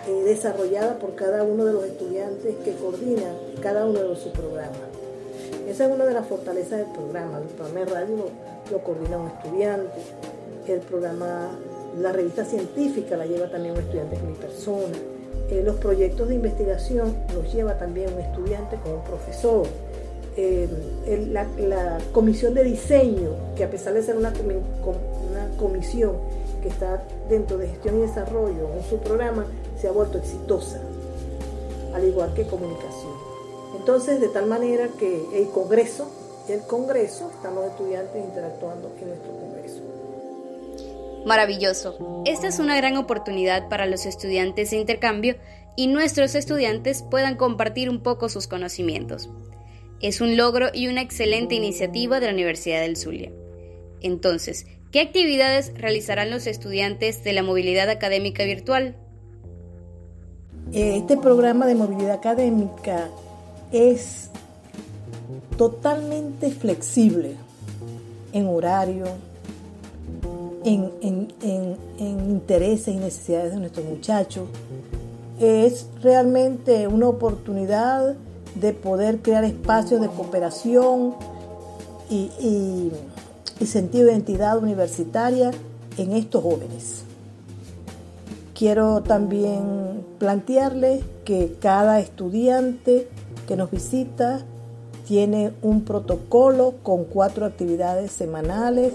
eh, 0.07 0.23
desarrollada 0.25 0.99
por 0.99 1.15
cada 1.15 1.43
uno 1.43 1.65
de 1.65 1.73
los 1.73 1.85
estudiantes 1.85 2.55
que 2.65 2.75
coordinan 2.75 3.35
cada 3.63 3.87
uno 3.87 4.01
de 4.01 4.17
sus 4.17 4.33
programas. 4.33 4.79
Esa 5.69 5.87
es 5.87 5.93
una 5.93 6.05
de 6.05 6.15
las 6.15 6.27
fortalezas 6.27 6.79
del 6.81 6.93
programa. 6.93 7.39
El 7.39 7.49
programa 7.49 7.81
de 7.81 7.87
radio 7.87 8.17
lo, 8.71 8.79
coordina 8.79 9.19
un 9.19 9.29
estudiante, 9.29 10.01
el 10.67 10.81
programa, 10.81 11.51
la 11.99 12.13
revista 12.13 12.45
científica 12.45 13.17
la 13.17 13.27
lleva 13.27 13.51
también 13.51 13.75
un 13.75 13.81
estudiante 13.81 14.17
que 14.17 14.23
mi 14.23 14.35
persona, 14.35 14.99
eh, 15.51 15.63
los 15.65 15.77
proyectos 15.77 16.29
de 16.29 16.37
investigación 16.37 17.17
los 17.35 17.53
lleva 17.53 17.77
también 17.77 18.13
un 18.15 18.21
estudiante 18.21 18.77
con 18.77 18.93
un 18.93 19.05
profesor. 19.05 19.67
Eh, 20.37 20.69
la, 21.33 21.99
comisión 22.13 22.55
de 22.55 22.63
diseño, 22.63 23.31
que 23.57 23.65
a 23.65 23.71
pesar 23.71 23.95
de 23.95 24.03
ser 24.03 24.17
una, 24.17 24.33
una 24.45 25.57
comisión 25.59 26.13
que 26.63 26.69
está 26.69 27.03
dentro 27.29 27.59
de 27.59 27.67
gestión 27.67 27.99
y 27.99 28.03
desarrollo 28.03 28.69
en 28.77 28.89
su 28.89 28.99
programa, 28.99 29.45
se 29.81 29.89
ha 29.89 29.93
vuelto 29.93 30.19
exitosa, 30.19 30.81
al 31.95 32.05
igual 32.05 32.33
que 32.35 32.47
comunicación. 32.47 33.13
Entonces, 33.77 34.21
de 34.21 34.29
tal 34.29 34.47
manera 34.47 34.89
que 34.99 35.27
el 35.35 35.51
Congreso, 35.51 36.07
el 36.49 36.61
Congreso, 36.61 37.31
están 37.35 37.57
los 37.57 37.65
estudiantes 37.65 38.23
interactuando 38.23 38.91
en 39.01 39.09
nuestro 39.09 39.33
Congreso. 39.33 39.50
Maravilloso. 41.25 42.23
Esta 42.25 42.49
es 42.49 42.59
una 42.59 42.77
gran 42.77 42.97
oportunidad 42.97 43.69
para 43.69 43.87
los 43.87 44.07
estudiantes 44.07 44.71
de 44.71 44.79
intercambio 44.79 45.37
y 45.77 45.87
nuestros 45.87 46.35
estudiantes 46.35 47.03
puedan 47.03 47.37
compartir 47.37 47.91
un 47.91 48.03
poco 48.03 48.29
sus 48.29 48.47
conocimientos. 48.47 49.29
Es 50.01 50.21
un 50.21 50.37
logro 50.37 50.69
y 50.73 50.89
una 50.89 51.03
excelente 51.03 51.55
iniciativa 51.55 52.21
de 52.21 52.27
la 52.27 52.33
Universidad 52.33 52.81
del 52.81 52.97
Zulia. 52.97 53.31
Entonces, 54.01 54.67
¿qué 54.91 55.01
actividades 55.01 55.73
realizarán 55.77 56.31
los 56.31 56.47
estudiantes 56.47 57.23
de 57.23 57.35
la 57.35 57.43
movilidad 57.43 57.91
académica 57.91 58.45
virtual? 58.45 58.97
Este 60.73 61.17
programa 61.17 61.67
de 61.67 61.75
movilidad 61.75 62.13
académica 62.13 63.09
es 63.73 64.31
totalmente 65.57 66.51
flexible 66.51 67.35
en 68.33 68.47
horario, 68.47 69.07
en, 70.65 71.29
intereses 71.99 72.95
y 72.95 72.99
necesidades 72.99 73.53
de 73.53 73.61
nuestros 73.61 73.87
muchachos. 73.87 74.49
Es 75.39 75.87
realmente 76.03 76.87
una 76.87 77.09
oportunidad 77.09 78.15
de 78.55 78.73
poder 78.73 79.21
crear 79.21 79.45
espacios 79.45 80.01
de 80.01 80.09
cooperación 80.09 81.15
y, 82.11 82.31
y 83.61 83.67
sentido 83.67 84.07
de 84.07 84.13
identidad 84.13 84.59
universitaria 84.59 85.51
en 85.97 86.13
estos 86.13 86.43
jóvenes. 86.43 87.05
Quiero 88.55 89.03
también 89.03 90.05
plantearles 90.19 91.03
que 91.25 91.57
cada 91.61 92.01
estudiante 92.01 93.09
que 93.49 93.57
nos 93.57 93.71
visita 93.71 94.45
tiene 95.07 95.53
un 95.63 95.83
protocolo 95.85 96.75
con 96.83 97.05
cuatro 97.05 97.47
actividades 97.47 98.13
semanales, 98.13 98.93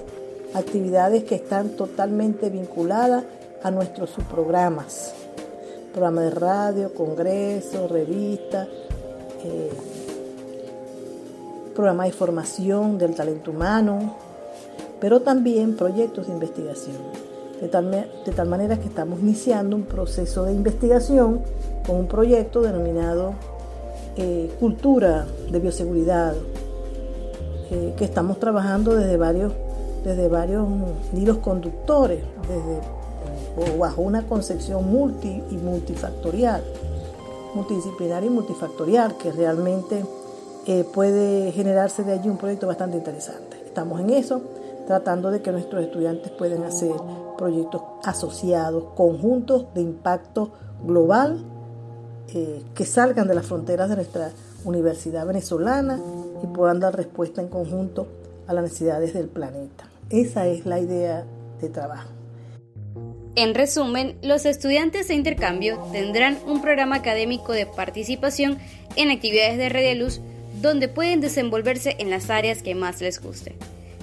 actividades 0.55 1.23
que 1.25 1.35
están 1.35 1.69
totalmente 1.69 2.49
vinculadas 2.49 3.23
a 3.61 3.71
nuestros 3.71 4.09
subprogramas, 4.11 5.13
programa 5.91 6.21
de 6.21 6.29
radio, 6.29 6.93
congreso, 6.93 7.87
revista, 7.87 8.67
eh, 9.43 9.71
programa 11.75 12.05
de 12.05 12.11
formación 12.13 12.97
del 12.97 13.13
talento 13.15 13.51
humano, 13.51 14.15
pero 14.99 15.21
también 15.21 15.75
proyectos 15.75 16.27
de 16.27 16.33
investigación. 16.33 16.97
De 17.61 17.69
tal, 17.69 18.47
manera 18.47 18.77
que 18.77 18.87
estamos 18.87 19.19
iniciando 19.19 19.75
un 19.75 19.83
proceso 19.83 20.43
de 20.43 20.53
investigación 20.53 21.41
con 21.85 21.95
un 21.97 22.07
proyecto 22.07 22.61
denominado 22.61 23.33
eh, 24.17 24.51
Cultura 24.59 25.25
de 25.49 25.59
Bioseguridad, 25.59 26.33
eh, 27.71 27.93
que 27.97 28.05
estamos 28.05 28.39
trabajando 28.39 28.95
desde 28.95 29.17
varios, 29.17 29.53
desde 30.05 30.27
varios 30.27 30.67
hilos 31.13 31.39
conductores, 31.39 32.23
desde, 32.47 33.77
bajo 33.77 34.03
una 34.03 34.27
concepción 34.27 34.89
multi 34.89 35.43
y 35.49 35.57
multifactorial, 35.57 36.63
multidisciplinaria 37.55 38.27
y 38.27 38.33
multifactorial, 38.33 39.17
que 39.17 39.31
realmente 39.31 40.05
eh, 40.67 40.85
puede 40.93 41.51
generarse 41.51 42.03
de 42.03 42.13
allí 42.13 42.29
un 42.29 42.37
proyecto 42.37 42.67
bastante 42.67 42.97
interesante. 42.97 43.57
Estamos 43.65 43.99
en 43.99 44.11
eso 44.11 44.41
tratando 44.85 45.31
de 45.31 45.41
que 45.41 45.51
nuestros 45.51 45.83
estudiantes 45.83 46.31
puedan 46.31 46.63
hacer 46.63 46.93
proyectos 47.35 47.81
asociados, 48.03 48.83
conjuntos 48.95 49.73
de 49.73 49.81
impacto 49.81 50.51
global 50.83 51.43
eh, 52.27 52.63
que 52.75 52.85
salgan 52.85 53.27
de 53.27 53.33
las 53.33 53.47
fronteras 53.47 53.89
de 53.89 53.95
nuestra 53.95 54.29
universidad 54.65 55.25
venezolana 55.25 55.99
y 56.43 56.47
puedan 56.47 56.79
dar 56.79 56.95
respuesta 56.95 57.41
en 57.41 57.47
conjunto 57.47 58.05
a 58.47 58.53
las 58.53 58.63
necesidades 58.63 59.13
del 59.15 59.27
planeta. 59.27 59.85
Esa 60.09 60.47
es 60.47 60.65
la 60.65 60.79
idea 60.79 61.25
de 61.61 61.69
trabajo. 61.69 62.09
En 63.35 63.53
resumen, 63.53 64.17
los 64.21 64.45
estudiantes 64.45 65.09
de 65.09 65.15
intercambio 65.15 65.77
tendrán 65.91 66.37
un 66.45 66.61
programa 66.61 66.97
académico 66.97 67.51
de 67.51 67.65
participación 67.65 68.57
en 68.95 69.11
actividades 69.11 69.57
de 69.57 69.69
Red 69.69 69.83
de 69.83 69.95
Luz 69.95 70.21
donde 70.61 70.87
pueden 70.87 71.19
desenvolverse 71.21 71.95
en 71.99 72.09
las 72.09 72.29
áreas 72.29 72.61
que 72.61 72.75
más 72.75 73.01
les 73.01 73.21
guste. 73.21 73.55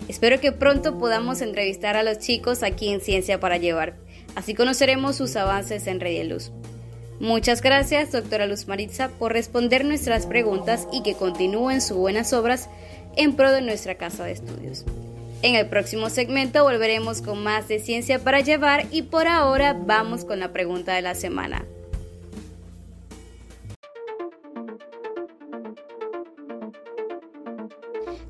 Espero 0.09 0.41
que 0.41 0.53
pronto 0.53 0.99
podamos 0.99 1.41
entrevistar 1.41 1.97
a 1.97 2.03
los 2.03 2.19
chicos 2.19 2.63
aquí 2.63 2.91
en 2.91 3.01
Ciencia 3.01 3.41
para 3.41 3.57
Llevar. 3.57 3.95
Así 4.35 4.55
conoceremos 4.55 5.17
sus 5.17 5.37
avances 5.37 5.87
en 5.87 6.01
Red 6.01 6.27
Luz. 6.27 6.53
Muchas 7.21 7.63
gracias, 7.63 8.13
doctora 8.13 8.47
Luz 8.47 8.67
Maritza, 8.67 9.09
por 9.09 9.33
responder 9.33 9.85
nuestras 9.85 10.27
preguntas 10.27 10.89
y 10.93 11.03
que 11.03 11.15
continúen 11.15 11.81
sus 11.81 11.97
buenas 11.97 12.33
obras 12.33 12.69
en 13.17 13.35
pro 13.35 13.51
de 13.53 13.63
nuestra 13.63 13.95
casa 13.95 14.25
de 14.25 14.33
estudios. 14.33 14.85
En 15.43 15.55
el 15.57 15.69
próximo 15.69 16.09
segmento 16.09 16.63
volveremos 16.63 17.21
con 17.21 17.43
más 17.43 17.67
de 17.67 17.81
Ciencia 17.81 18.21
para 18.21 18.39
Llevar 18.41 18.87
y 18.93 19.03
por 19.03 19.27
ahora 19.27 19.77
vamos 19.77 20.25
con 20.25 20.39
la 20.39 20.53
pregunta 20.53 20.95
de 20.95 21.03
la 21.03 21.17
semana. 21.17 21.67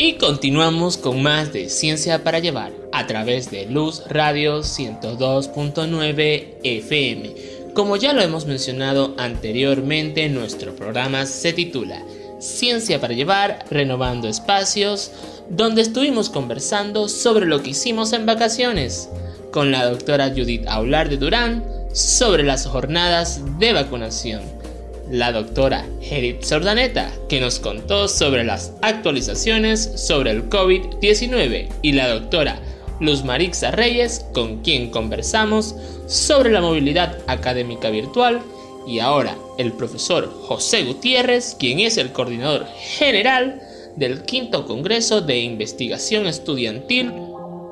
Y 0.04 0.14
continuamos 0.14 0.96
con 0.96 1.22
más 1.22 1.52
de 1.52 1.68
Ciencia 1.68 2.24
para 2.24 2.40
Llevar 2.40 2.72
a 2.90 3.06
través 3.06 3.52
de 3.52 3.66
Luz 3.66 4.02
Radio 4.08 4.62
102.9 4.62 6.56
FM. 6.64 7.34
Como 7.72 7.94
ya 7.94 8.12
lo 8.12 8.20
hemos 8.20 8.44
mencionado 8.44 9.14
anteriormente, 9.16 10.28
nuestro 10.28 10.74
programa 10.74 11.24
se 11.26 11.52
titula 11.52 12.02
Ciencia 12.40 13.00
para 13.00 13.14
Llevar, 13.14 13.64
Renovando 13.70 14.26
Espacios, 14.26 15.12
donde 15.48 15.82
estuvimos 15.82 16.30
conversando 16.30 17.08
sobre 17.08 17.46
lo 17.46 17.62
que 17.62 17.70
hicimos 17.70 18.12
en 18.12 18.26
vacaciones 18.26 19.08
con 19.52 19.70
la 19.70 19.84
doctora 19.84 20.30
Judith 20.30 20.66
Aular 20.66 21.10
de 21.10 21.16
Durán 21.16 21.64
sobre 21.92 22.42
las 22.42 22.66
jornadas 22.66 23.40
de 23.60 23.72
vacunación. 23.72 24.61
La 25.10 25.32
doctora 25.32 25.84
Edith 26.00 26.42
Sordaneta, 26.42 27.12
que 27.28 27.40
nos 27.40 27.58
contó 27.58 28.08
sobre 28.08 28.44
las 28.44 28.72
actualizaciones 28.82 29.92
sobre 29.96 30.30
el 30.30 30.48
COVID-19, 30.48 31.68
y 31.82 31.92
la 31.92 32.08
doctora 32.08 32.58
Luz 33.00 33.24
Marixa 33.24 33.70
Reyes, 33.70 34.24
con 34.32 34.62
quien 34.62 34.90
conversamos 34.90 35.74
sobre 36.06 36.50
la 36.50 36.60
movilidad 36.60 37.18
académica 37.26 37.90
virtual, 37.90 38.40
y 38.86 38.98
ahora 39.00 39.36
el 39.58 39.72
profesor 39.72 40.32
José 40.42 40.84
Gutiérrez, 40.84 41.56
quien 41.58 41.80
es 41.80 41.98
el 41.98 42.12
coordinador 42.12 42.66
general 42.96 43.60
del 43.96 44.22
quinto 44.22 44.66
Congreso 44.66 45.20
de 45.20 45.40
Investigación 45.40 46.26
Estudiantil 46.26 47.12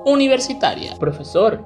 Universitaria. 0.04 0.96
Profesor, 0.96 1.64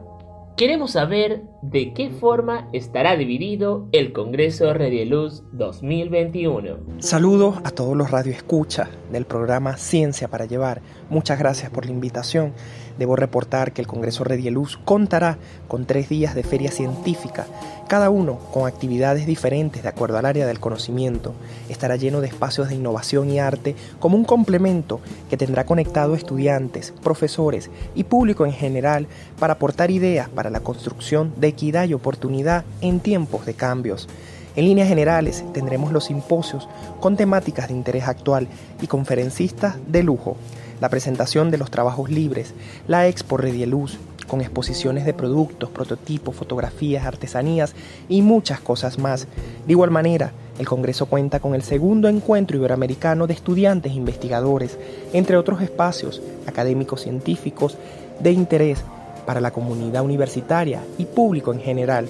Queremos 0.57 0.93
saber 0.93 1.43
de 1.71 1.95
qué 1.95 2.11
forma 2.11 2.69
estará 2.73 3.17
dividido 3.17 3.89
el 3.93 4.13
Congreso 4.13 4.73
Radieluz 4.75 5.43
2021. 5.53 6.77
Saludos 6.99 7.57
a 7.65 7.71
todos 7.71 7.97
los 7.97 8.11
radioescuchas 8.11 8.89
del 9.11 9.25
programa 9.25 9.79
Ciencia 9.79 10.29
para 10.29 10.45
Llevar. 10.45 10.83
Muchas 11.09 11.39
gracias 11.39 11.71
por 11.71 11.87
la 11.87 11.93
invitación. 11.93 12.53
Debo 12.99 13.17
reportar 13.17 13.73
que 13.73 13.81
el 13.81 13.89
Congreso 13.89 14.23
Redieluz 14.23 14.77
contará 14.85 15.39
con 15.67 15.85
tres 15.85 16.09
días 16.09 16.35
de 16.35 16.45
feria 16.45 16.71
científica, 16.71 17.47
cada 17.89 18.09
uno 18.09 18.39
con 18.53 18.69
actividades 18.69 19.27
diferentes 19.27 19.83
de 19.83 19.89
acuerdo 19.89 20.19
al 20.19 20.27
área 20.27 20.47
del 20.47 20.61
conocimiento. 20.61 21.35
Estará 21.69 21.97
lleno 21.97 22.21
de 22.21 22.29
espacios 22.29 22.69
de 22.69 22.77
innovación 22.77 23.31
y 23.31 23.41
arte 23.41 23.75
como 23.99 24.17
un 24.17 24.25
complemento 24.25 25.01
que 25.29 25.37
tendrá 25.37 25.67
conectado 25.67 26.15
estudiantes, 26.15 26.93
profesores 27.03 27.69
y 27.97 28.05
público 28.05 28.47
en 28.47 28.53
general 28.53 29.09
para 29.41 29.55
aportar 29.55 29.91
ideas 29.91 30.29
para 30.29 30.51
la 30.51 30.61
construcción 30.61 31.33
de 31.37 31.54
equidad 31.55 31.89
y 31.89 31.95
oportunidad 31.95 32.65
en 32.81 33.01
tiempos 33.01 33.47
de 33.47 33.55
cambios. 33.55 34.09
En 34.57 34.67
líneas 34.67 34.89
generales 34.89 35.43
tendremos 35.53 35.91
los 35.91 36.05
simposios 36.05 36.69
con 37.01 37.17
temáticas 37.17 37.69
de 37.69 37.75
interés 37.75 38.07
actual 38.07 38.47
y 38.81 38.87
conferencistas 38.87 39.77
de 39.89 40.03
lujo 40.03 40.37
la 40.81 40.89
presentación 40.89 41.51
de 41.51 41.59
los 41.59 41.71
trabajos 41.71 42.11
libres, 42.11 42.53
la 42.89 43.07
Expo 43.07 43.37
Redieluz, 43.37 43.99
con 44.27 44.41
exposiciones 44.41 45.05
de 45.05 45.15
productos, 45.15 45.71
prototipos, 45.71 46.35
fotografías, 46.35 47.07
artesanías 47.07 47.75
y 48.09 48.23
muchas 48.23 48.61
cosas 48.61 48.99
más. 48.99 49.27
De 49.67 49.73
igual 49.73 49.91
manera, 49.91 50.33
el 50.59 50.67
Congreso 50.67 51.07
cuenta 51.07 51.41
con 51.41 51.55
el 51.55 51.63
segundo 51.63 52.09
encuentro 52.09 52.57
iberoamericano 52.57 53.27
de 53.27 53.35
estudiantes 53.35 53.93
e 53.93 53.97
investigadores, 53.97 54.79
entre 55.13 55.37
otros 55.37 55.63
espacios 55.63 56.23
académicos 56.47 57.03
científicos 57.03 57.77
de 58.21 58.33
interés 58.33 58.85
para 59.25 59.41
la 59.41 59.53
comunidad 59.53 60.05
universitaria 60.05 60.83
y 60.99 61.05
público 61.05 61.53
en 61.53 61.61
general. 61.61 62.09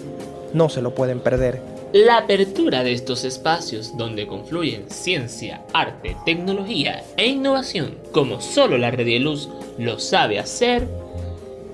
No 0.53 0.69
se 0.69 0.83
lo 0.83 0.95
pueden 0.95 1.21
perder. 1.21 1.61
La 1.93 2.19
apertura 2.19 2.83
de 2.83 2.93
estos 2.93 3.23
espacios 3.25 3.97
donde 3.97 4.27
confluyen 4.27 4.91
ciencia, 4.91 5.63
arte, 5.73 6.17
tecnología 6.25 7.05
e 7.17 7.29
innovación, 7.29 7.99
como 8.11 8.41
solo 8.41 8.79
la 8.79 8.91
Red 8.91 9.07
de 9.07 9.21
Luz 9.21 9.49
lo 9.79 10.01
sabe 10.01 10.41
hacer, 10.41 10.89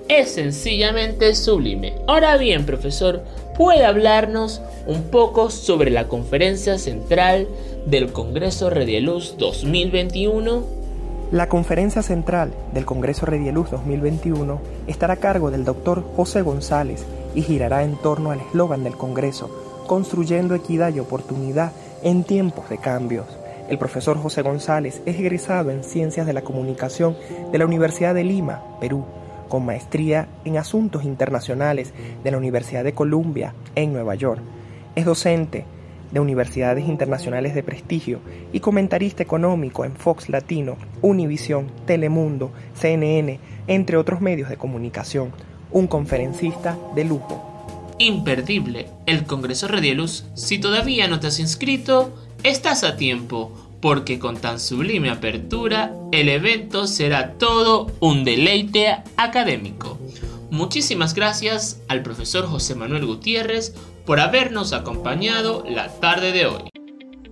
es 0.07 0.31
sencillamente 0.31 1.33
sublime. 1.33 1.95
Ahora 2.07 2.37
bien, 2.37 2.65
profesor, 2.65 3.23
¿puede 3.57 3.83
hablarnos 3.83 4.61
un 4.85 5.03
poco 5.03 5.49
sobre 5.49 5.89
la 5.89 6.07
conferencia 6.07 6.77
central 6.77 7.47
del 7.85 8.11
Congreso 8.11 8.69
Redieluz 8.69 9.35
2021? 9.37 10.80
La 11.31 11.47
conferencia 11.47 12.01
central 12.01 12.53
del 12.73 12.83
Congreso 12.83 13.25
Redieluz 13.25 13.71
2021 13.71 14.59
estará 14.87 15.13
a 15.13 15.17
cargo 15.17 15.49
del 15.49 15.63
doctor 15.63 16.03
José 16.17 16.41
González 16.41 17.05
y 17.33 17.41
girará 17.41 17.83
en 17.83 17.95
torno 17.95 18.31
al 18.31 18.41
eslogan 18.41 18.83
del 18.83 18.97
Congreso 18.97 19.49
construyendo 19.87 20.55
equidad 20.55 20.93
y 20.93 20.99
oportunidad 20.99 21.71
en 22.03 22.25
tiempos 22.25 22.69
de 22.69 22.79
cambios. 22.79 23.27
El 23.69 23.77
profesor 23.77 24.17
José 24.17 24.41
González 24.41 25.01
es 25.05 25.19
egresado 25.19 25.71
en 25.71 25.85
Ciencias 25.85 26.27
de 26.27 26.33
la 26.33 26.41
Comunicación 26.41 27.15
de 27.49 27.57
la 27.57 27.65
Universidad 27.65 28.13
de 28.13 28.25
Lima, 28.25 28.61
Perú, 28.81 29.05
con 29.47 29.65
maestría 29.65 30.27
en 30.43 30.57
Asuntos 30.57 31.05
Internacionales 31.05 31.93
de 32.23 32.31
la 32.31 32.37
Universidad 32.37 32.83
de 32.83 32.93
Columbia 32.93 33.53
en 33.75 33.93
Nueva 33.93 34.15
York. 34.15 34.41
Es 34.95 35.05
docente 35.05 35.65
de 36.11 36.19
universidades 36.19 36.87
internacionales 36.87 37.55
de 37.55 37.63
prestigio 37.63 38.19
y 38.51 38.59
comentarista 38.59 39.23
económico 39.23 39.85
en 39.85 39.95
Fox 39.95 40.29
Latino, 40.29 40.77
Univisión, 41.01 41.71
Telemundo, 41.85 42.51
CNN, 42.73 43.39
entre 43.67 43.97
otros 43.97 44.21
medios 44.21 44.49
de 44.49 44.57
comunicación. 44.57 45.31
Un 45.71 45.87
conferencista 45.87 46.77
de 46.95 47.05
lujo 47.05 47.51
imperdible 48.01 48.87
el 49.05 49.25
Congreso 49.25 49.67
Redieluz. 49.67 50.25
Si 50.33 50.57
todavía 50.57 51.07
no 51.07 51.19
te 51.19 51.27
has 51.27 51.39
inscrito, 51.39 52.11
estás 52.43 52.83
a 52.83 52.97
tiempo, 52.97 53.51
porque 53.79 54.19
con 54.19 54.37
tan 54.37 54.59
sublime 54.59 55.09
apertura, 55.09 55.93
el 56.11 56.29
evento 56.29 56.87
será 56.87 57.33
todo 57.33 57.91
un 57.99 58.23
deleite 58.23 58.97
académico. 59.17 59.99
Muchísimas 60.51 61.13
gracias 61.13 61.81
al 61.87 62.03
profesor 62.03 62.45
José 62.45 62.75
Manuel 62.75 63.05
Gutiérrez 63.05 63.73
por 64.05 64.19
habernos 64.19 64.73
acompañado 64.73 65.63
la 65.65 65.87
tarde 65.87 66.33
de 66.33 66.45
hoy. 66.45 66.69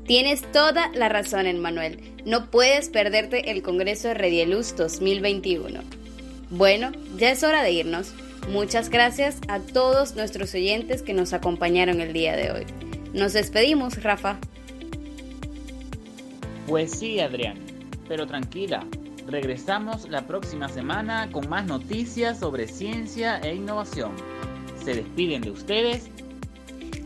Tienes 0.07 0.49
toda 0.53 0.89
la 0.93 1.09
razón, 1.09 1.59
Manuel. 1.59 1.99
No 2.25 2.49
puedes 2.49 2.87
perderte 2.87 3.51
el 3.51 3.61
Congreso 3.61 4.13
Redieluz 4.13 4.73
2021. 4.77 5.81
Bueno, 6.49 6.93
ya 7.17 7.31
es 7.31 7.43
hora 7.43 7.61
de 7.61 7.73
irnos. 7.73 8.13
Muchas 8.49 8.89
gracias 8.89 9.39
a 9.49 9.59
todos 9.59 10.15
nuestros 10.15 10.53
oyentes 10.53 11.01
que 11.01 11.13
nos 11.13 11.33
acompañaron 11.33 11.99
el 11.99 12.13
día 12.13 12.37
de 12.37 12.51
hoy. 12.51 12.65
Nos 13.13 13.33
despedimos, 13.33 14.01
Rafa. 14.01 14.39
Pues 16.67 16.91
sí, 16.91 17.19
Adrián, 17.19 17.57
pero 18.07 18.25
tranquila, 18.25 18.87
regresamos 19.29 20.09
la 20.09 20.27
próxima 20.27 20.69
semana 20.69 21.29
con 21.31 21.49
más 21.49 21.65
noticias 21.65 22.39
sobre 22.39 22.67
ciencia 22.67 23.39
e 23.39 23.55
innovación. 23.55 24.11
Se 24.83 24.93
despiden 24.93 25.41
de 25.41 25.51
ustedes. 25.51 26.09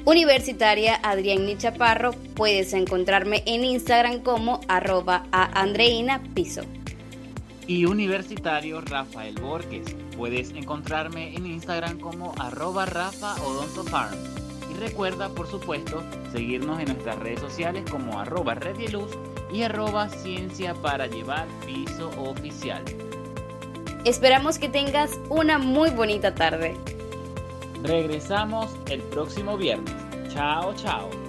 Universitaria 0.05 0.99
Adrián 1.03 1.45
Nichaparro, 1.45 2.11
puedes 2.35 2.73
encontrarme 2.73 3.43
en 3.45 3.63
Instagram 3.63 4.21
como 4.21 4.59
arroba 4.67 5.25
a 5.31 5.61
Andreina 5.61 6.21
Piso 6.33 6.63
y 7.67 7.85
universitario 7.85 8.81
Rafael 8.81 9.35
Borges. 9.39 9.95
Puedes 10.17 10.51
encontrarme 10.51 11.35
en 11.35 11.45
Instagram 11.45 11.99
como 11.99 12.33
arroba 12.37 12.85
Rafa. 12.85 13.35
Y 14.73 14.79
recuerda, 14.79 15.29
por 15.29 15.47
supuesto, 15.47 16.03
seguirnos 16.31 16.79
en 16.79 16.85
nuestras 16.85 17.19
redes 17.19 17.39
sociales 17.39 17.83
como 17.89 18.19
arroba 18.19 18.55
Red 18.55 18.89
Luz 18.89 19.11
y 19.51 19.63
arroba 19.63 20.09
Ciencia 20.09 20.73
para 20.73 21.07
Llevar 21.07 21.47
Piso 21.65 22.09
Oficial. 22.17 22.83
Esperamos 24.05 24.57
que 24.57 24.69
tengas 24.69 25.19
una 25.29 25.57
muy 25.57 25.89
bonita 25.91 26.35
tarde. 26.35 26.75
Regresamos 27.83 28.75
el 28.89 29.01
próximo 29.01 29.57
viernes. 29.57 29.93
Chao, 30.33 30.73
chao. 30.75 31.22